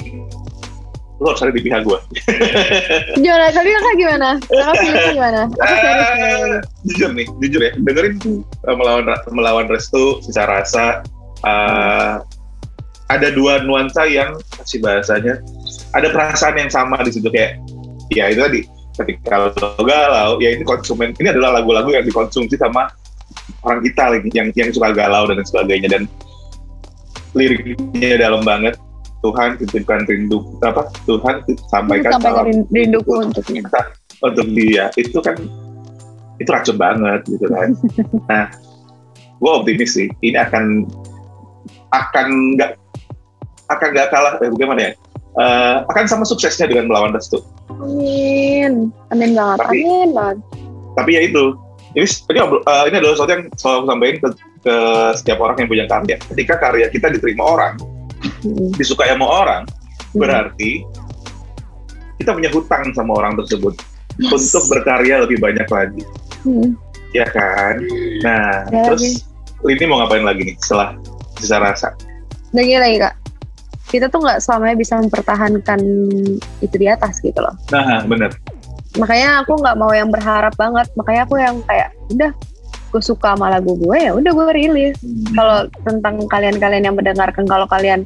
lo 1.22 1.30
harus 1.30 1.42
ada 1.46 1.54
di 1.54 1.62
pihak 1.62 1.86
gue. 1.86 2.00
gimana 3.22 3.54
tadi 3.54 3.70
kakak 3.70 3.96
gimana 4.02 4.30
kakak 4.42 4.76
feelingnya 4.82 5.12
gimana 5.14 5.42
aku 5.46 5.76
serius 5.78 6.10
nih. 6.10 6.62
jujur 6.90 7.10
nih, 7.14 7.28
jujur 7.38 7.62
ya, 7.62 7.72
dengerin 7.78 8.14
uh, 8.66 8.76
melawan 8.76 9.06
melawan 9.30 9.66
restu 9.70 10.18
secara 10.26 10.66
rasa. 10.66 11.06
uh, 11.46 12.26
ada 13.12 13.28
dua 13.36 13.60
nuansa 13.68 14.08
yang 14.08 14.40
si 14.64 14.80
bahasanya 14.80 15.44
ada 15.92 16.08
perasaan 16.16 16.56
yang 16.56 16.72
sama 16.72 17.04
di 17.04 17.12
situ 17.12 17.28
kayak 17.28 17.60
ya 18.08 18.32
itu 18.32 18.40
tadi 18.40 18.62
ketika 18.96 19.52
lo 19.52 19.84
galau 19.84 20.40
ya 20.40 20.56
ini 20.56 20.64
konsumen 20.64 21.12
ini 21.20 21.28
adalah 21.28 21.60
lagu-lagu 21.60 21.92
yang 21.92 22.08
dikonsumsi 22.08 22.56
sama 22.56 22.88
orang 23.66 23.80
kita 23.86 24.04
lagi 24.18 24.30
yang 24.34 24.48
yang 24.58 24.70
suka 24.74 24.94
galau 24.94 25.30
dan 25.30 25.42
sebagainya. 25.46 25.90
Dan 25.90 26.04
liriknya 27.38 28.20
dalam 28.20 28.44
banget. 28.44 28.76
Tuhan 29.22 29.54
titipkan 29.62 30.02
rindu 30.10 30.42
apa 30.66 30.90
Tuhan 31.06 31.46
sampaikan 31.70 32.18
sampaikan 32.18 32.42
salam 32.50 32.66
rinduku 32.74 33.22
untuknya 33.22 33.62
kita 33.70 33.82
untuk 34.26 34.48
dia. 34.50 34.90
Itu 34.98 35.22
kan 35.22 35.38
itu 36.42 36.50
racun 36.50 36.78
banget 36.82 37.22
gitu 37.30 37.46
kan. 37.46 37.70
Nah 38.30 38.50
gue 39.42 39.52
optimis 39.52 39.94
sih 39.94 40.10
ini 40.26 40.38
akan 40.38 40.90
akan 41.94 42.28
nggak 42.58 42.72
akan 43.74 43.88
nggak 43.94 44.08
kalah 44.10 44.42
eh, 44.42 44.50
bagaimana 44.50 44.80
ya? 44.90 44.92
Eh, 45.32 45.76
akan 45.88 46.06
sama 46.10 46.26
suksesnya 46.26 46.68
dengan 46.68 46.90
melawan 46.92 47.14
restu 47.14 47.40
amin. 47.82 48.94
Amin 49.10 49.32
banget. 49.34 49.58
Tapi- 49.64 49.82
amin 49.82 50.10
banget. 50.14 50.38
tapi 50.92 51.10
ya 51.16 51.22
itu 51.24 51.44
ini 51.92 52.06
eh, 52.06 52.84
ini 52.88 52.96
adalah 52.98 53.14
sesuatu 53.16 53.32
yang 53.32 53.44
selalu 53.56 53.78
aku 53.78 53.88
sampaikan 53.88 54.18
ke, 54.18 54.30
ke 54.62 54.76
setiap 55.20 55.38
orang 55.40 55.56
yang 55.60 55.70
punya 55.70 55.86
karya. 55.88 56.16
Ketika 56.20 56.54
karya 56.58 56.86
kita 56.90 57.08
diterima 57.12 57.44
orang 57.46 57.76
Hmm. 58.22 58.70
disukai 58.78 59.10
sama 59.10 59.26
orang 59.26 59.64
berarti 60.14 60.86
kita 62.22 62.38
punya 62.38 62.54
hutang 62.54 62.94
sama 62.94 63.18
orang 63.18 63.34
tersebut 63.34 63.74
Yes. 64.22 64.54
untuk 64.54 64.78
berkarya 64.78 65.26
lebih 65.26 65.42
banyak 65.42 65.66
lagi. 65.66 66.04
Hmm. 66.46 66.78
ya 67.12 67.26
kan? 67.28 67.82
Nah 68.22 68.70
Ya, 68.70 68.94
terus 68.94 69.26
ini 69.66 69.84
mau 69.90 70.00
ngapain 70.00 70.22
lagi 70.22 70.46
nih 70.48 70.56
setelah 70.62 70.96
sisa 71.42 71.58
rasa? 71.58 71.90
Dan 72.54 72.70
gini 72.70 72.78
lagi 72.78 72.98
kak, 73.02 73.16
kita 73.90 74.06
tuh 74.08 74.22
nggak 74.22 74.40
selamanya 74.40 74.78
bisa 74.78 75.02
mempertahankan 75.02 75.80
itu 76.62 76.76
di 76.78 76.88
atas 76.88 77.20
gitu 77.26 77.40
loh. 77.42 77.56
nah 77.74 78.06
bener 78.06 78.32
Makanya 79.00 79.46
aku 79.46 79.60
nggak 79.60 79.78
mau 79.80 79.92
yang 79.96 80.10
berharap 80.12 80.54
banget. 80.60 80.88
Makanya 80.98 81.22
aku 81.28 81.36
yang 81.40 81.56
kayak 81.68 81.96
udah 82.12 82.32
gue 82.92 83.00
suka 83.00 83.40
sama 83.40 83.48
lagu 83.48 83.80
gue 83.80 83.98
ya 83.98 84.12
udah 84.12 84.32
gue 84.32 84.46
rilis. 84.52 84.98
Kalau 85.32 85.70
tentang 85.88 86.16
kalian-kalian 86.28 86.84
yang 86.92 86.96
mendengarkan 87.00 87.48
kalau 87.48 87.64
kalian 87.72 88.04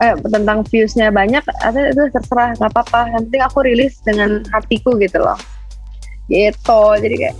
eh, 0.00 0.16
tentang 0.28 0.64
viewsnya 0.68 1.12
banyak, 1.12 1.44
atau 1.44 1.80
itu 1.80 2.02
terserah 2.12 2.52
nggak 2.60 2.72
apa-apa. 2.72 3.16
Yang 3.16 3.22
penting 3.28 3.42
aku 3.44 3.58
rilis 3.64 3.94
dengan 4.04 4.44
hatiku 4.52 4.96
gitu 5.00 5.20
loh. 5.20 5.38
Gitu. 6.28 6.82
Jadi 7.00 7.16
kayak 7.16 7.36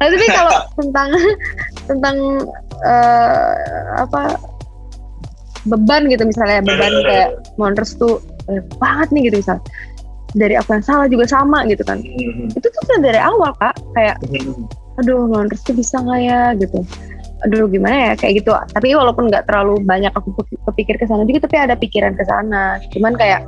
Nah, 0.00 0.06
tapi 0.12 0.26
kalau 0.38 0.56
tentang 0.78 1.10
tentang 1.88 2.16
eh, 2.86 3.52
apa 3.98 4.38
beban 5.62 6.10
gitu 6.10 6.26
misalnya 6.26 6.58
beban 6.66 6.94
kayak 7.06 7.30
Monsters 7.54 7.94
tuh 7.94 8.18
banyak 8.50 8.66
banget 8.82 9.08
nih 9.14 9.22
gitu 9.30 9.36
misal 9.38 9.58
dari 10.32 10.54
aku 10.56 10.76
yang 10.76 10.84
salah 10.84 11.06
juga 11.08 11.28
sama 11.28 11.64
gitu 11.68 11.84
kan. 11.84 12.00
Mhm. 12.00 12.56
itu 12.56 12.66
tuh 12.68 12.98
dari 13.00 13.20
awal 13.20 13.52
kak. 13.60 13.76
Kayak 13.96 14.16
aduh 15.00 15.28
Monsters 15.28 15.62
tuh 15.64 15.74
bisa 15.76 16.00
nggak 16.00 16.20
ya? 16.24 16.40
Gitu. 16.56 16.78
Aduh 17.48 17.68
gimana 17.68 17.96
ya? 17.96 18.12
Kayak 18.16 18.44
gitu. 18.44 18.50
Tapi 18.52 18.88
walaupun 18.96 19.28
nggak 19.28 19.44
terlalu 19.48 19.80
banyak 19.84 20.12
aku 20.12 20.32
kepikir 20.68 20.96
ke 20.96 21.04
sana 21.04 21.28
juga 21.28 21.44
tapi 21.44 21.56
ada 21.60 21.74
pikiran 21.76 22.16
ke 22.16 22.24
sana. 22.24 22.80
Cuman 22.92 23.12
kayak 23.16 23.44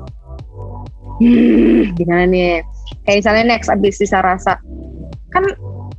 hmm, 1.20 1.96
gimana 1.96 2.22
nih? 2.28 2.60
Kayak 3.08 3.16
misalnya 3.24 3.44
next 3.56 3.68
abis 3.72 4.00
sisa 4.00 4.20
rasa. 4.20 4.60
Kan 5.32 5.44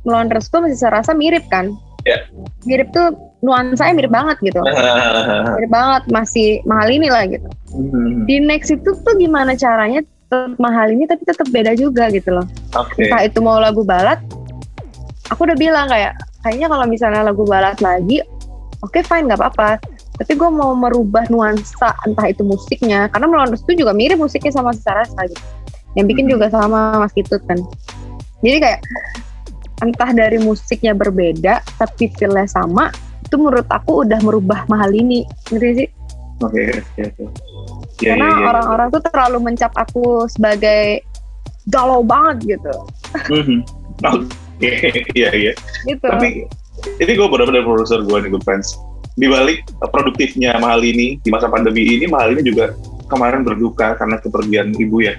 melawan 0.06 0.30
restu 0.30 0.62
masih 0.62 0.78
sisa 0.78 0.90
rasa 0.94 1.12
mirip 1.12 1.42
kan? 1.50 1.74
Ya. 2.06 2.22
mirip 2.70 2.94
tuh 2.94 3.18
nuansanya 3.42 3.98
mirip 3.98 4.14
banget 4.14 4.38
gitu. 4.38 4.62
Mirip 5.58 5.70
banget 5.74 6.02
masih 6.06 6.62
mahal 6.62 6.86
ini 6.86 7.10
lah 7.10 7.26
gitu. 7.26 7.42
Hmm, 7.74 8.22
di 8.30 8.38
next 8.38 8.70
itu 8.70 8.94
tuh 8.94 9.14
gimana 9.18 9.58
caranya 9.58 10.06
tetap 10.26 10.58
mahal 10.58 10.90
ini 10.90 11.06
tapi 11.06 11.22
tetap 11.22 11.46
beda 11.48 11.72
juga 11.78 12.10
gitu 12.10 12.34
loh 12.34 12.46
Oke. 12.74 13.06
entah 13.06 13.22
itu 13.22 13.38
mau 13.38 13.62
lagu 13.62 13.86
balad 13.86 14.18
aku 15.30 15.46
udah 15.46 15.54
bilang 15.54 15.86
kayak 15.86 16.18
kayaknya 16.42 16.66
kalau 16.66 16.84
misalnya 16.86 17.22
lagu 17.22 17.42
balad 17.46 17.78
lagi 17.78 18.22
oke 18.82 18.98
fine 19.06 19.30
nggak 19.30 19.38
apa-apa 19.38 19.78
tapi 20.16 20.32
gue 20.32 20.50
mau 20.50 20.72
merubah 20.72 21.28
nuansa 21.28 21.92
entah 22.02 22.26
itu 22.26 22.42
musiknya 22.42 23.06
karena 23.12 23.26
melawan 23.28 23.52
restu 23.52 23.76
juga 23.76 23.92
mirip 23.92 24.16
musiknya 24.16 24.50
sama 24.50 24.74
Sarasa 24.74 25.28
gitu 25.28 25.42
yang 25.94 26.06
bikin 26.08 26.26
Mhm. 26.28 26.32
juga 26.36 26.46
sama 26.50 26.98
Mas 26.98 27.12
Kitut 27.14 27.40
kan 27.46 27.58
jadi 28.42 28.58
kayak 28.60 28.80
entah 29.84 30.10
dari 30.10 30.40
musiknya 30.40 30.96
berbeda 30.96 31.60
tapi 31.76 32.08
feelnya 32.16 32.48
sama 32.48 32.88
itu 33.22 33.34
menurut 33.36 33.66
aku 33.68 34.06
udah 34.06 34.18
merubah 34.24 34.64
mahal 34.66 34.90
ini 34.90 35.22
ngerti 35.52 35.84
sih 35.84 35.88
Oke. 36.44 36.68
oke, 36.68 37.00
oke. 37.16 37.24
Ya, 38.04 38.12
karena 38.12 38.28
ya, 38.28 38.32
ya, 38.32 38.36
ya. 38.36 38.46
orang-orang 38.52 38.88
tuh 38.92 39.02
terlalu 39.08 39.38
mencap 39.40 39.72
aku 39.72 40.28
sebagai 40.28 41.00
galau 41.72 42.04
banget 42.04 42.56
gitu 42.56 42.74
Mhm. 43.32 43.64
Oke, 44.04 44.70
iya 45.18 45.30
iya. 45.32 45.52
gitu 45.88 46.04
Tapi 46.04 46.44
ini 47.00 47.12
gue 47.16 47.28
benar-benar 47.32 47.64
produser 47.64 48.04
gue 48.04 48.16
nih 48.20 48.28
good 48.28 48.44
friends. 48.44 48.76
Di 49.16 49.24
balik 49.24 49.64
uh, 49.80 49.88
produktifnya 49.88 50.60
mahal 50.60 50.84
ini 50.84 51.16
di 51.24 51.32
masa 51.32 51.48
pandemi 51.48 51.80
ini 51.96 52.04
mahal 52.04 52.36
ini 52.36 52.44
juga 52.44 52.76
kemarin 53.08 53.40
berduka 53.40 53.96
karena 53.96 54.20
kepergian 54.20 54.76
ibu 54.76 55.00
ya. 55.00 55.16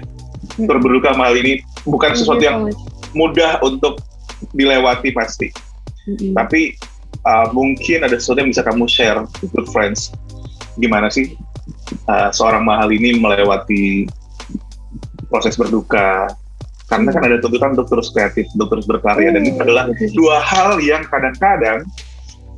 Hmm. 0.54 0.70
Turut 0.70 0.82
berduka 0.86 1.10
mahal 1.18 1.34
ini 1.42 1.58
bukan 1.82 2.14
sesuatu 2.14 2.38
yang 2.38 2.70
mudah 3.18 3.58
untuk 3.66 3.98
dilewati 4.54 5.10
pasti. 5.10 5.50
Tapi 6.08 6.78
uh, 7.26 7.50
mungkin 7.50 8.06
ada 8.06 8.14
sesuatu 8.14 8.46
yang 8.46 8.54
bisa 8.54 8.62
kamu 8.62 8.86
share 8.86 9.26
good 9.50 9.66
friends. 9.74 10.14
Gimana 10.78 11.10
sih 11.10 11.34
uh, 12.08 12.28
seorang 12.32 12.64
mahal 12.64 12.88
ini 12.90 13.20
melewati 13.20 14.08
proses 15.28 15.54
berduka? 15.54 16.28
Karena 16.88 17.12
kan 17.12 17.20
ada 17.28 17.36
tuntutan 17.36 17.76
untuk 17.76 17.92
terus 17.92 18.08
kreatif, 18.08 18.48
untuk 18.56 18.72
terus 18.72 18.88
berkarya, 18.88 19.28
dan 19.28 19.44
itu 19.44 19.60
Hmm. 19.60 19.64
adalah 19.68 19.84
dua 20.16 20.40
hal 20.40 20.80
yang 20.80 21.04
kadang-kadang 21.04 21.84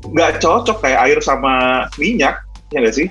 nggak 0.07 0.39
cocok 0.39 0.81
kayak 0.81 1.01
air 1.11 1.19
sama 1.19 1.85
minyak, 1.99 2.39
ya 2.71 2.79
nggak 2.79 2.95
sih? 2.95 3.11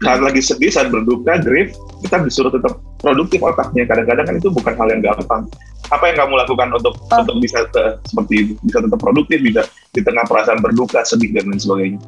Saat 0.00 0.24
lagi 0.24 0.40
sedih, 0.40 0.72
saat 0.72 0.88
berduka, 0.88 1.36
grief, 1.38 1.76
kita 2.00 2.20
disuruh 2.24 2.50
tetap 2.50 2.80
produktif 2.98 3.44
otaknya. 3.44 3.84
Kadang-kadang 3.84 4.24
kan 4.24 4.34
itu 4.40 4.48
bukan 4.50 4.72
hal 4.72 4.88
yang 4.88 5.00
gampang. 5.04 5.44
Apa 5.92 6.10
yang 6.10 6.16
kamu 6.24 6.32
lakukan 6.40 6.68
untuk 6.72 6.96
Oh. 7.12 7.20
untuk 7.20 7.36
bisa 7.44 7.60
te- 7.68 8.00
seperti 8.08 8.56
bisa 8.64 8.80
tetap 8.80 8.98
produktif, 8.98 9.38
bisa 9.44 9.62
di 9.92 10.00
tengah 10.00 10.24
perasaan 10.24 10.64
berduka, 10.64 11.04
sedih 11.04 11.28
dan 11.36 11.52
lain 11.52 11.60
sebagainya? 11.60 12.00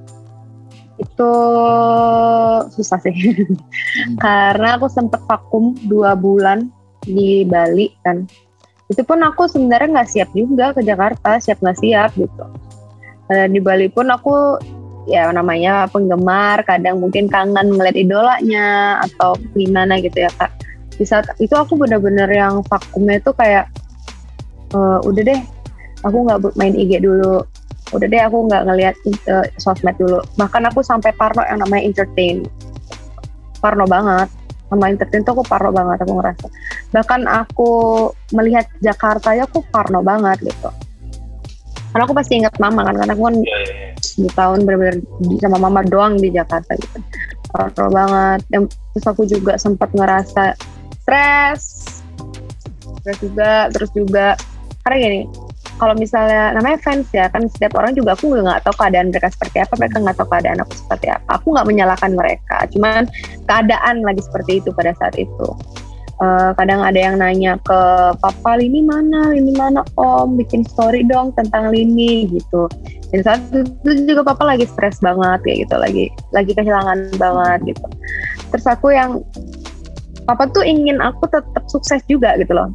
Itu 0.96 1.32
susah 2.72 2.98
sih. 3.04 3.14
Karena 4.24 4.76
aku 4.80 4.88
sempet 4.88 5.20
vakum 5.28 5.76
dua 5.86 6.16
bulan 6.16 6.68
di 7.04 7.44
Bali 7.44 7.92
kan. 8.02 8.24
Itu 8.86 9.02
pun 9.02 9.20
aku 9.22 9.50
sebenarnya 9.50 10.00
nggak 10.00 10.10
siap 10.10 10.30
juga 10.32 10.70
ke 10.72 10.80
Jakarta 10.82 11.42
siap 11.42 11.58
nggak 11.60 11.78
siap 11.80 12.10
gitu. 12.16 12.44
Eh, 13.32 13.46
di 13.50 13.58
Bali 13.58 13.90
pun 13.90 14.08
aku 14.08 14.60
ya 15.06 15.30
namanya 15.30 15.86
penggemar 15.86 16.66
kadang 16.66 16.98
mungkin 16.98 17.30
kangen 17.30 17.78
ngeliat 17.78 17.94
idolanya 17.94 18.98
atau 19.06 19.38
gimana 19.54 19.98
gitu 20.00 20.26
ya 20.26 20.30
kak. 20.38 20.50
Di 20.96 21.04
saat 21.04 21.28
itu 21.42 21.52
aku 21.52 21.76
bener-bener 21.76 22.30
yang 22.30 22.64
vakumnya 22.66 23.20
itu 23.20 23.30
kayak 23.34 23.68
eh, 24.72 24.98
udah 25.02 25.22
deh 25.22 25.40
aku 26.06 26.16
nggak 26.22 26.40
main 26.54 26.74
IG 26.78 27.02
dulu 27.02 27.42
udah 27.94 28.06
deh 28.10 28.22
aku 28.22 28.50
nggak 28.50 28.62
ngeliat 28.66 28.94
eh, 29.06 29.46
sosmed 29.62 29.94
dulu. 29.94 30.18
Bahkan 30.34 30.62
aku 30.66 30.82
sampai 30.82 31.14
parno 31.14 31.46
yang 31.46 31.62
namanya 31.62 31.82
entertain. 31.86 32.42
Parno 33.62 33.86
banget. 33.86 34.26
Sama 34.66 34.90
entertain 34.90 35.22
tuh 35.22 35.38
aku 35.38 35.44
parno 35.46 35.70
banget 35.70 36.02
aku 36.02 36.12
ngerasa. 36.18 36.46
Bahkan 36.90 37.20
aku 37.30 37.70
melihat 38.34 38.66
Jakarta 38.82 39.38
ya 39.38 39.46
aku 39.46 39.62
parno 39.70 40.02
banget 40.02 40.42
gitu. 40.42 40.70
Karena 41.94 42.02
aku 42.02 42.14
pasti 42.18 42.42
ingat 42.42 42.58
mama 42.58 42.82
kan 42.82 42.98
karena 42.98 43.12
aku 43.14 43.24
kan 43.30 43.36
Iya, 43.40 43.58
iya, 43.62 43.74
iya. 43.88 43.90
di 43.96 44.28
tahun 44.34 44.58
benar-benar 44.66 44.96
sama 45.38 45.58
mama 45.62 45.80
doang 45.86 46.18
di 46.18 46.28
Jakarta 46.34 46.74
gitu. 46.74 46.98
Parno 47.54 47.86
banget. 47.94 48.40
Dan 48.50 48.66
terus 48.66 49.06
aku 49.06 49.22
juga 49.30 49.54
sempat 49.54 49.94
ngerasa 49.94 50.58
stres. 51.06 51.62
Stres 52.98 53.18
juga 53.22 53.70
terus 53.70 53.94
juga 53.94 54.34
karena 54.82 54.96
gini 54.98 55.45
kalau 55.76 55.94
misalnya 55.96 56.56
namanya 56.56 56.80
fans 56.80 57.08
ya 57.12 57.28
kan 57.28 57.44
setiap 57.52 57.76
orang 57.76 57.92
juga 57.92 58.16
aku 58.16 58.32
nggak 58.32 58.64
tahu 58.64 58.74
keadaan 58.80 59.12
mereka 59.12 59.28
seperti 59.28 59.56
apa 59.60 59.74
mereka 59.76 59.96
nggak 60.00 60.16
tahu 60.16 60.28
keadaan 60.32 60.58
aku 60.64 60.72
seperti 60.72 61.06
apa. 61.12 61.30
Aku 61.36 61.46
nggak 61.52 61.66
menyalahkan 61.68 62.12
mereka 62.16 62.56
cuman 62.72 63.02
keadaan 63.44 63.94
lagi 64.00 64.22
seperti 64.24 64.64
itu 64.64 64.72
pada 64.72 64.96
saat 64.96 65.14
itu. 65.20 65.48
Eh, 66.16 66.50
kadang 66.56 66.80
ada 66.80 66.96
yang 66.96 67.20
nanya 67.20 67.60
ke 67.60 67.80
papa 68.24 68.56
Lini 68.56 68.80
mana? 68.80 69.36
Lini 69.36 69.52
mana 69.52 69.84
om? 70.00 70.40
Bikin 70.40 70.64
story 70.64 71.04
dong 71.04 71.36
tentang 71.36 71.68
Lini 71.68 72.24
gitu. 72.32 72.72
Dan 73.12 73.20
saat 73.20 73.40
itu 73.52 74.08
juga 74.08 74.32
papa 74.32 74.48
lagi 74.48 74.64
stres 74.64 74.96
banget 75.04 75.44
kayak 75.44 75.68
gitu 75.68 75.76
lagi 75.76 76.04
lagi 76.32 76.52
kehilangan 76.56 77.12
banget 77.20 77.76
gitu. 77.76 77.86
Terus 78.48 78.64
aku 78.64 78.96
yang 78.96 79.20
papa 80.24 80.48
tuh 80.50 80.64
ingin 80.64 81.04
aku 81.04 81.28
tetap 81.28 81.64
sukses 81.68 82.00
juga 82.08 82.34
gitu 82.40 82.56
loh 82.56 82.72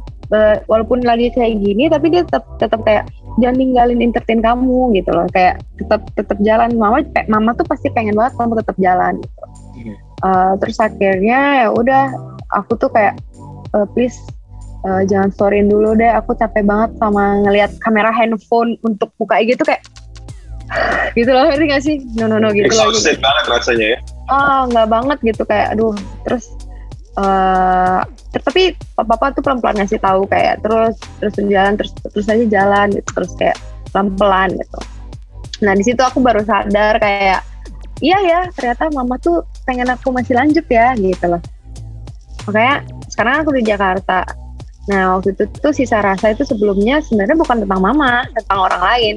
walaupun 0.64 1.04
lagi 1.04 1.28
kayak 1.36 1.60
gini 1.60 1.92
tapi 1.92 2.08
dia 2.08 2.24
tetap 2.24 2.44
tetap 2.56 2.80
kayak 2.88 3.04
jangan 3.40 3.56
ninggalin 3.56 4.00
entertain 4.00 4.40
kamu 4.40 4.92
gitu 4.96 5.10
loh. 5.12 5.28
Kayak 5.32 5.60
tetap 5.80 6.00
tetap 6.16 6.38
jalan. 6.40 6.72
Mama 6.76 7.04
mama 7.28 7.50
tuh 7.56 7.64
pasti 7.68 7.88
pengen 7.92 8.16
banget 8.16 8.36
kamu 8.36 8.60
tetap 8.60 8.76
jalan 8.80 9.20
gitu. 9.20 9.44
Hmm. 9.76 9.96
Eh, 10.22 10.52
terus 10.60 10.78
akhirnya 10.80 11.38
ya 11.64 11.68
udah 11.72 12.04
aku 12.52 12.76
tuh 12.76 12.90
kayak 12.92 13.16
eh, 13.76 13.86
please 13.96 14.16
eh, 14.88 15.02
jangan 15.08 15.32
storyin 15.32 15.68
dulu 15.68 15.96
deh. 15.96 16.12
Aku 16.20 16.36
capek 16.36 16.64
banget 16.64 16.96
sama 17.00 17.40
ngelihat 17.44 17.72
kamera 17.80 18.12
handphone 18.12 18.76
untuk 18.84 19.12
buka 19.16 19.40
IG 19.40 19.56
tuh 19.60 19.68
kayak 19.68 19.82
gitu 21.18 21.30
loh. 21.32 21.48
Ngerti 21.48 21.64
gak 21.68 21.82
sih? 21.84 21.96
No 22.16 22.28
no 22.28 22.40
no 22.40 22.52
gitu 22.52 22.68
loh. 22.68 22.88
Exhausted 22.92 23.20
banget 23.20 23.44
rasanya 23.48 23.86
ya. 23.96 24.00
ah 24.32 24.64
nggak 24.64 24.88
banget 24.88 25.18
gitu. 25.24 25.42
Kayak 25.44 25.76
aduh. 25.76 25.92
Terus 26.24 26.44
eh 27.20 28.00
ter- 28.00 28.21
tapi 28.40 28.72
papa 28.96 29.36
tuh 29.36 29.44
pelan 29.44 29.60
pelan 29.60 29.76
ngasih 29.84 30.00
tahu 30.00 30.24
kayak 30.24 30.64
terus 30.64 30.96
terus 31.20 31.34
jalan 31.36 31.76
terus 31.76 31.92
terus 32.00 32.26
aja 32.32 32.46
jalan 32.48 32.86
gitu 32.96 33.08
terus 33.12 33.32
kayak 33.36 33.56
pelan 33.92 34.08
pelan 34.16 34.50
gitu. 34.56 34.80
Nah 35.62 35.72
di 35.76 35.84
situ 35.84 36.00
aku 36.00 36.24
baru 36.24 36.40
sadar 36.40 36.96
kayak 36.96 37.44
iya 38.00 38.18
ya 38.24 38.40
ternyata 38.56 38.88
mama 38.90 39.20
tuh 39.20 39.44
pengen 39.68 39.92
aku 39.92 40.08
masih 40.10 40.32
lanjut 40.32 40.64
ya 40.66 40.96
gitu 40.96 41.28
loh. 41.28 41.42
Makanya 42.48 42.88
sekarang 43.12 43.34
aku 43.44 43.50
di 43.52 43.62
Jakarta. 43.68 44.24
Nah 44.88 45.16
waktu 45.20 45.36
itu 45.36 45.44
tuh 45.60 45.72
sisa 45.76 46.00
rasa 46.00 46.32
itu 46.32 46.42
sebelumnya 46.48 47.04
sebenarnya 47.04 47.36
bukan 47.36 47.62
tentang 47.62 47.80
mama 47.84 48.24
tentang 48.32 48.58
orang 48.64 48.82
lain. 48.82 49.16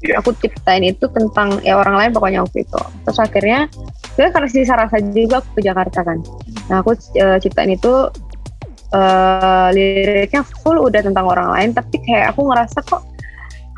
Iya. 0.00 0.16
aku 0.16 0.32
ciptain 0.40 0.80
itu 0.80 1.04
tentang 1.12 1.60
ya 1.60 1.76
orang 1.76 1.92
lain 2.00 2.10
pokoknya 2.16 2.40
waktu 2.40 2.64
itu. 2.64 2.80
Terus 3.04 3.18
akhirnya 3.20 3.68
sebenarnya 4.16 4.32
karena 4.32 4.48
sisa 4.48 4.74
rasa 4.76 4.96
juga 5.12 5.44
aku 5.44 5.60
ke 5.60 5.62
Jakarta 5.68 6.00
kan. 6.00 6.18
Nah 6.72 6.80
aku 6.80 6.96
eh, 7.20 7.36
ciptain 7.36 7.76
itu 7.76 8.08
eh, 8.94 9.68
liriknya 9.74 10.42
full 10.62 10.78
udah 10.82 11.00
tentang 11.02 11.26
orang 11.26 11.48
lain 11.54 11.70
tapi 11.74 11.98
kayak 12.02 12.34
aku 12.34 12.46
ngerasa 12.50 12.78
kok 12.86 13.02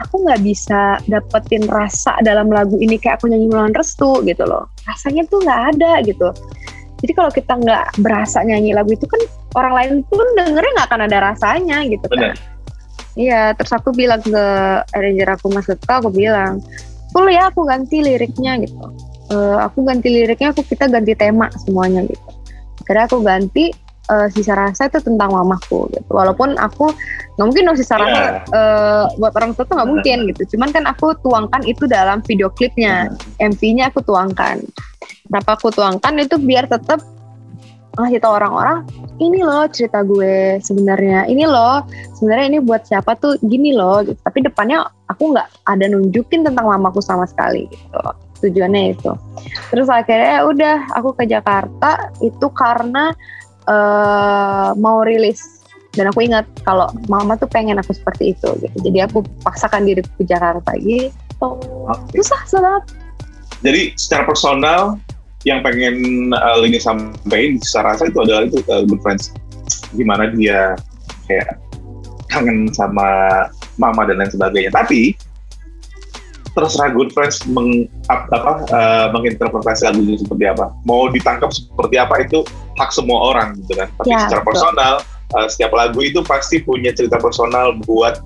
aku 0.03 0.27
nggak 0.27 0.41
bisa 0.43 0.99
dapetin 1.07 1.65
rasa 1.71 2.19
dalam 2.27 2.51
lagu 2.51 2.75
ini 2.83 2.99
kayak 2.99 3.23
aku 3.23 3.31
nyanyi 3.31 3.47
melawan 3.47 3.73
restu 3.73 4.19
gitu 4.27 4.43
loh. 4.43 4.67
Rasanya 4.85 5.23
tuh 5.31 5.39
nggak 5.47 5.61
ada 5.77 5.93
gitu. 6.03 6.29
Jadi 7.03 7.13
kalau 7.15 7.31
kita 7.31 7.53
nggak 7.59 7.99
berasa 8.03 8.43
nyanyi 8.47 8.75
lagu 8.75 8.95
itu 8.95 9.07
kan 9.07 9.23
orang 9.59 9.75
lain 9.75 9.93
pun 10.07 10.27
dengernya 10.39 10.71
nggak 10.79 10.89
akan 10.91 11.03
ada 11.07 11.19
rasanya 11.33 11.79
gitu 11.87 12.07
kan. 12.11 12.19
Benar. 12.19 12.37
iya 13.13 13.53
terus 13.53 13.69
aku 13.77 13.93
bilang 13.93 14.25
ke 14.25 14.45
arranger 14.97 15.37
aku 15.37 15.53
Mas 15.53 15.69
Getka 15.69 16.01
aku 16.01 16.09
bilang 16.09 16.65
full 17.13 17.29
ya 17.29 17.53
aku 17.53 17.69
ganti 17.69 18.01
liriknya 18.01 18.57
gitu. 18.65 18.89
Eh, 19.33 19.59
aku 19.61 19.85
ganti 19.85 20.09
liriknya 20.09 20.57
aku 20.57 20.65
kita 20.65 20.89
ganti 20.89 21.13
tema 21.13 21.53
semuanya 21.61 22.05
gitu. 22.09 22.29
Akhirnya 22.83 23.05
aku 23.07 23.19
ganti 23.21 23.65
eh, 24.11 24.29
sisa 24.35 24.59
rasa 24.59 24.91
itu 24.91 24.99
tentang 24.99 25.31
mamaku 25.31 25.87
gitu. 25.95 26.11
Walaupun 26.11 26.59
aku 26.59 26.91
nggak 27.39 27.47
mungkin 27.47 27.69
dong 27.71 27.79
sisa 27.79 27.95
rasa 28.01 28.11
Iya. 28.11 28.31
eh, 28.51 29.05
buat 29.21 29.33
orang 29.39 29.55
tua 29.55 29.65
tuh 29.69 29.75
nggak 29.79 29.91
mungkin 29.91 30.19
gitu. 30.35 30.57
Cuman 30.57 30.75
kan 30.75 30.85
aku 30.91 31.15
tuangkan 31.23 31.63
itu 31.69 31.87
dalam 31.87 32.19
video 32.27 32.51
klipnya. 32.51 33.13
MV-nya 33.39 33.95
aku 33.95 34.03
tuangkan. 34.03 34.63
Kenapa 35.29 35.51
aku 35.55 35.71
tuangkan 35.71 36.19
itu 36.19 36.37
biar 36.41 36.67
tetap 36.67 37.01
ngasih 37.93 38.25
tau 38.25 38.33
orang-orang 38.41 38.89
ini 39.21 39.45
loh 39.45 39.69
cerita 39.69 40.01
gue 40.01 40.57
sebenarnya. 40.65 41.29
Ini 41.29 41.45
loh 41.45 41.85
sebenarnya 42.17 42.47
ini 42.57 42.61
buat 42.65 42.89
siapa 42.89 43.15
tuh 43.21 43.37
gini 43.45 43.77
loh. 43.77 44.01
Gitu. 44.01 44.17
tapi 44.25 44.41
depannya 44.41 44.89
aku 45.13 45.37
nggak 45.37 45.49
ada 45.69 45.85
nunjukin 45.93 46.41
tentang 46.43 46.67
mamaku 46.73 47.05
sama 47.05 47.29
sekali 47.29 47.69
gitu. 47.69 48.01
Tujuannya 48.43 48.97
itu. 48.97 49.13
Terus 49.71 49.87
akhirnya 49.93 50.41
ya 50.41 50.49
udah 50.49 50.77
aku 50.99 51.15
ke 51.15 51.25
Jakarta 51.29 52.11
itu 52.25 52.47
karena 52.57 53.13
uh, 53.67 54.73
mau 54.79 55.03
rilis. 55.05 55.63
Dan 55.93 56.09
aku 56.09 56.25
ingat 56.25 56.49
kalau 56.65 56.89
mama 57.05 57.37
tuh 57.37 57.45
pengen 57.53 57.77
aku 57.77 57.93
seperti 57.93 58.33
itu 58.33 58.49
gitu. 58.65 58.77
Jadi 58.81 58.99
aku 59.05 59.21
paksakan 59.45 59.85
diri 59.85 60.01
ke 60.01 60.25
Jakarta 60.25 60.73
gitu. 60.81 61.13
Okay. 61.37 62.25
susah 62.25 62.63
banget. 62.65 62.85
Jadi 63.61 63.83
secara 64.01 64.25
personal 64.25 64.97
yang 65.45 65.61
pengen 65.61 66.31
uh, 66.33 66.57
Lini 66.63 66.79
sampaikan 66.79 67.61
secara 67.61 67.95
rasa 67.95 68.09
itu 68.09 68.19
adalah 68.25 68.49
itu 68.49 68.59
uh, 68.73 68.83
good 68.89 69.03
friends. 69.05 69.35
Gimana 69.93 70.33
dia 70.33 70.79
kayak 71.29 71.61
kangen 72.33 72.73
sama 72.73 73.09
mama 73.77 74.09
dan 74.09 74.23
lain 74.23 74.33
sebagainya. 74.33 74.73
Tapi 74.73 75.13
terserah 76.53 76.93
good 76.93 77.11
friends 77.17 77.41
meng, 77.49 77.89
apa, 78.13 78.65
uh, 78.71 79.07
menginterpretasi 79.13 79.89
lagu 79.89 80.01
itu 80.05 80.25
seperti 80.25 80.45
apa. 80.49 80.73
Mau 80.85 81.09
ditangkap 81.09 81.53
seperti 81.53 81.97
apa 81.97 82.23
itu 82.23 82.45
hak 82.77 82.91
semua 82.93 83.33
orang 83.35 83.59
gitu 83.65 83.77
kan. 83.77 83.89
Tapi 84.01 84.11
ya, 84.13 84.21
secara 84.29 84.43
betul. 84.43 84.51
personal 84.53 84.95
uh, 85.37 85.47
setiap 85.49 85.73
lagu 85.75 85.99
itu 86.01 86.21
pasti 86.25 86.61
punya 86.63 86.93
cerita 86.93 87.21
personal 87.21 87.77
buat 87.85 88.21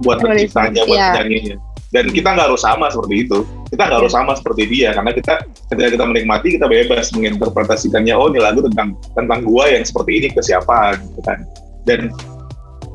buat 0.00 0.18
penciptanya 0.22 0.82
buat 0.86 0.98
ya. 0.98 1.10
penyanyinya. 1.16 1.56
Dan 1.90 2.14
kita 2.14 2.38
nggak 2.38 2.46
harus 2.54 2.62
sama 2.62 2.86
seperti 2.86 3.26
itu. 3.26 3.42
Kita 3.74 3.82
nggak 3.86 3.98
harus 3.98 4.14
sama 4.14 4.32
seperti 4.38 4.62
dia 4.70 4.94
karena 4.94 5.10
kita 5.10 5.42
ketika 5.74 5.88
kita 5.98 6.04
menikmati 6.06 6.48
kita 6.54 6.66
bebas 6.70 7.10
menginterpretasikannya 7.14 8.14
oh 8.14 8.30
ini 8.30 8.38
lagu 8.38 8.62
tentang 8.62 8.94
tentang 9.18 9.42
gua 9.42 9.66
yang 9.70 9.82
seperti 9.82 10.22
ini 10.22 10.28
ke 10.30 10.40
siapa 10.42 10.94
gitu 10.98 11.20
kan. 11.26 11.42
Dan 11.86 12.14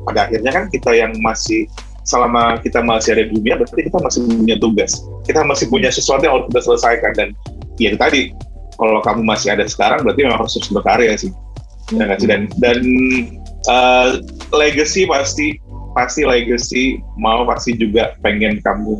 pada 0.08 0.30
akhirnya 0.30 0.52
kan 0.52 0.64
kita 0.72 0.96
yang 0.96 1.12
masih 1.20 1.68
selama 2.06 2.56
kita 2.62 2.80
masih 2.80 3.18
ada 3.18 3.26
di 3.26 3.36
dunia 3.36 3.58
berarti 3.58 3.82
kita 3.84 3.98
masih 4.00 4.20
punya 4.24 4.56
tugas. 4.56 4.92
Kita 5.28 5.40
masih 5.44 5.66
punya 5.68 5.90
sesuatu 5.92 6.22
yang 6.24 6.40
harus 6.40 6.46
kita 6.48 6.60
selesaikan 6.64 7.12
dan 7.18 7.28
ya 7.76 7.92
tadi 8.00 8.32
kalau 8.76 9.00
kamu 9.00 9.22
masih 9.24 9.52
ada 9.52 9.64
sekarang 9.64 10.04
berarti 10.04 10.20
memang 10.24 10.40
harus 10.44 10.54
terus 10.56 10.70
berkarya 10.72 11.12
sih. 11.16 11.32
Ya 11.94 12.18
sih 12.18 12.26
dan 12.26 12.50
dan 12.58 12.82
uh, 13.70 14.18
legacy 14.50 15.06
pasti 15.06 15.62
pasti 15.94 16.26
legacy 16.26 16.98
mau 17.16 17.46
pasti 17.46 17.78
juga 17.78 18.18
pengen 18.26 18.58
kamu 18.60 18.98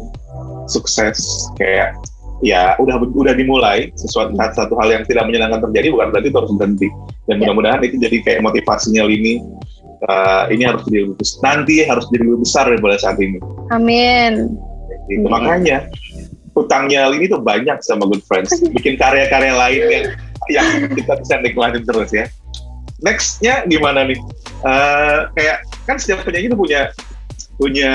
sukses 0.71 1.19
kayak 1.59 1.99
ya 2.45 2.79
udah 2.79 3.01
udah 3.03 3.35
dimulai 3.35 3.91
sesuatu 3.99 4.33
satu 4.39 4.79
hal 4.79 4.93
yang 4.93 5.05
tidak 5.09 5.27
menyenangkan 5.27 5.67
terjadi 5.71 5.93
bukan 5.93 6.09
berarti 6.15 6.29
itu 6.31 6.39
harus 6.39 6.53
berhenti. 6.55 6.89
Dan 7.27 7.43
ya. 7.43 7.51
mudah-mudahan 7.51 7.83
itu 7.83 7.97
jadi 7.99 8.17
kayak 8.23 8.41
motivasinya 8.47 9.03
Lini 9.03 9.43
uh, 10.07 10.45
ini 10.53 10.63
harus 10.63 10.85
jadi 10.87 11.09
lebih 11.09 11.17
besar 11.19 11.39
nanti 11.43 11.75
harus 11.83 12.05
jadi 12.13 12.23
lebih 12.23 12.41
besar 12.45 12.65
daripada 12.69 12.97
saat 13.01 13.19
ini. 13.19 13.39
Amin. 13.75 14.57
Itu 15.11 15.27
makanya 15.27 15.91
utangnya 16.57 17.07
Lini 17.13 17.29
tuh 17.29 17.45
banyak 17.45 17.79
sama 17.85 18.09
Good 18.09 18.25
Friends. 18.25 18.51
Bikin 18.75 18.97
karya-karya 18.97 19.53
lain 19.53 19.83
yang 19.93 20.07
yang 20.49 20.67
kita 20.97 21.13
bisa 21.21 21.35
nikmatin 21.45 21.85
terus 21.85 22.11
ya. 22.11 22.25
Nextnya 23.05 23.69
gimana 23.69 24.09
nih? 24.09 24.19
Uh, 24.65 25.29
kayak 25.37 25.61
kan 25.85 26.01
setiap 26.01 26.25
penyanyi 26.25 26.49
itu 26.49 26.59
punya 26.59 26.89
punya 27.61 27.93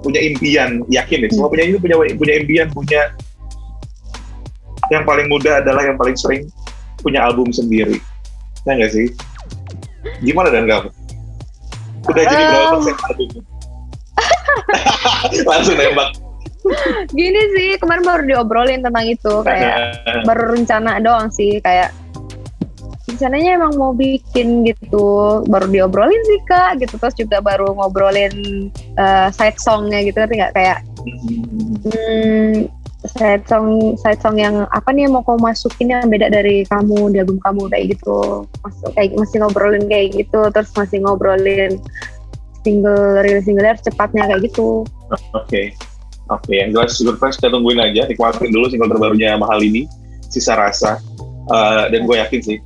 punya 0.00 0.20
impian 0.20 0.84
yakin 0.88 1.24
deh 1.24 1.30
semua 1.32 1.48
hmm. 1.48 1.54
penyanyi 1.56 1.70
itu 1.76 1.80
punya 1.80 1.96
punya 2.16 2.34
impian 2.40 2.68
punya 2.72 3.02
yang 4.92 5.04
paling 5.08 5.28
mudah 5.28 5.60
adalah 5.64 5.84
yang 5.84 5.96
paling 5.96 6.16
sering 6.16 6.44
punya 7.00 7.24
album 7.24 7.48
sendiri. 7.48 7.96
Ya 8.68 8.76
nggak 8.76 8.92
sih? 8.92 9.08
Gimana 10.20 10.52
dan 10.52 10.68
kamu? 10.68 10.88
Udah 12.04 12.24
jadi 12.24 12.44
berapa 12.44 12.76
persen 12.76 12.96
album 13.08 13.28
langsung 15.50 15.76
nembak 15.76 16.29
gini 17.18 17.40
sih 17.56 17.68
kemarin 17.80 18.04
baru 18.04 18.22
diobrolin 18.26 18.80
tentang 18.84 19.06
itu 19.06 19.34
kayak 19.42 19.98
baru 20.28 20.54
rencana 20.54 21.02
doang 21.02 21.28
sih 21.30 21.58
kayak 21.62 21.90
rencananya 23.20 23.60
emang 23.60 23.76
mau 23.76 23.92
bikin 23.92 24.64
gitu 24.64 25.42
baru 25.50 25.66
diobrolin 25.68 26.22
sih 26.24 26.40
kak 26.48 26.80
gitu. 26.80 26.96
Terus 26.96 27.16
juga 27.18 27.44
baru 27.44 27.74
ngobrolin 27.76 28.32
uh, 28.96 29.28
side 29.28 29.58
songnya 29.60 30.00
gitu 30.06 30.16
kan 30.22 30.30
nggak? 30.30 30.52
Kayak 30.56 30.78
hmm, 31.84 32.70
side 33.04 33.44
song 33.44 33.98
side 34.00 34.24
song 34.24 34.40
yang 34.40 34.64
apa 34.70 34.88
nih 34.94 35.04
yang 35.04 35.18
mau 35.18 35.24
kamu 35.26 35.52
masukin 35.52 35.92
yang 35.92 36.08
beda 36.08 36.32
dari 36.32 36.64
kamu 36.70 37.12
di 37.12 37.20
album 37.20 37.36
kamu 37.44 37.68
kayak 37.68 37.84
gitu. 37.98 38.48
Masuk 38.64 38.90
kayak 38.94 39.12
masih 39.18 39.36
ngobrolin 39.42 39.84
kayak 39.90 40.08
gitu 40.16 40.40
terus 40.54 40.70
masih 40.72 41.04
ngobrolin 41.04 41.76
single 42.64 43.20
rilis 43.20 43.44
single 43.44 43.68
cepatnya 43.84 44.32
kayak 44.32 44.48
gitu. 44.48 44.86
Oke. 45.34 45.44
okay. 45.44 45.66
Oke 46.30 46.46
okay. 46.46 46.62
yang 46.62 46.70
jelas 46.72 46.96
Super 46.96 47.18
Fresh 47.18 47.42
kita 47.42 47.50
tungguin 47.52 47.82
aja 47.82 48.06
nikmatin 48.06 48.54
dulu 48.54 48.70
single 48.70 48.88
terbarunya 48.88 49.36
mahal 49.36 49.60
ini 49.60 49.90
sisa 50.30 50.54
rasa 50.54 51.02
uh, 51.50 51.90
dan 51.90 52.06
gue 52.06 52.16
yakin 52.16 52.40
sih 52.40 52.58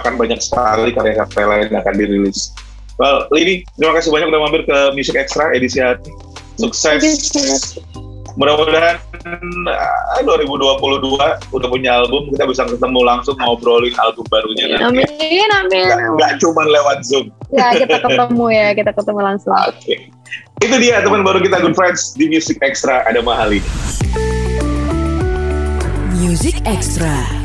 akan 0.00 0.14
banyak 0.16 0.38
sekali 0.40 0.94
karya-karya 0.94 1.46
lain 1.46 1.66
yang 1.72 1.80
akan 1.82 1.94
dirilis. 1.98 2.54
Well, 2.96 3.28
Lini, 3.28 3.66
terima 3.76 3.92
kasih 3.98 4.08
banyak 4.08 4.32
udah 4.32 4.40
mampir 4.40 4.62
ke 4.64 4.78
Music 4.96 5.18
Extra 5.18 5.52
edisi 5.52 5.82
hati. 5.82 6.08
Sukses. 6.56 7.76
Mudah-mudahan 8.36 9.00
uh, 9.24 10.20
2022 10.20 11.56
udah 11.56 11.68
punya 11.72 11.90
album, 12.04 12.28
kita 12.36 12.44
bisa 12.44 12.68
ketemu 12.68 13.00
langsung 13.00 13.32
ngobrolin 13.40 13.96
album 13.96 14.28
barunya. 14.28 14.76
Amin, 14.84 15.08
amin, 15.08 15.50
amin. 15.64 15.88
Gak, 15.88 16.00
gak 16.20 16.32
cuma 16.44 16.68
lewat 16.68 17.00
Zoom. 17.00 17.32
Ya, 17.48 17.72
kita 17.72 17.96
ketemu 17.96 18.44
ya, 18.52 18.68
kita 18.76 18.92
ketemu 18.92 19.20
langsung. 19.24 19.56
Oke. 19.72 19.80
Okay. 19.80 19.98
Itu 20.60 20.76
dia 20.76 21.00
teman 21.00 21.24
baru 21.24 21.40
kita 21.40 21.64
Good 21.64 21.76
Friends 21.76 22.12
di 22.12 22.28
Music 22.28 22.60
Extra 22.60 23.08
ada 23.08 23.24
mahal 23.24 23.56
ini. 23.56 23.70
Music 26.20 26.60
Extra. 26.68 27.35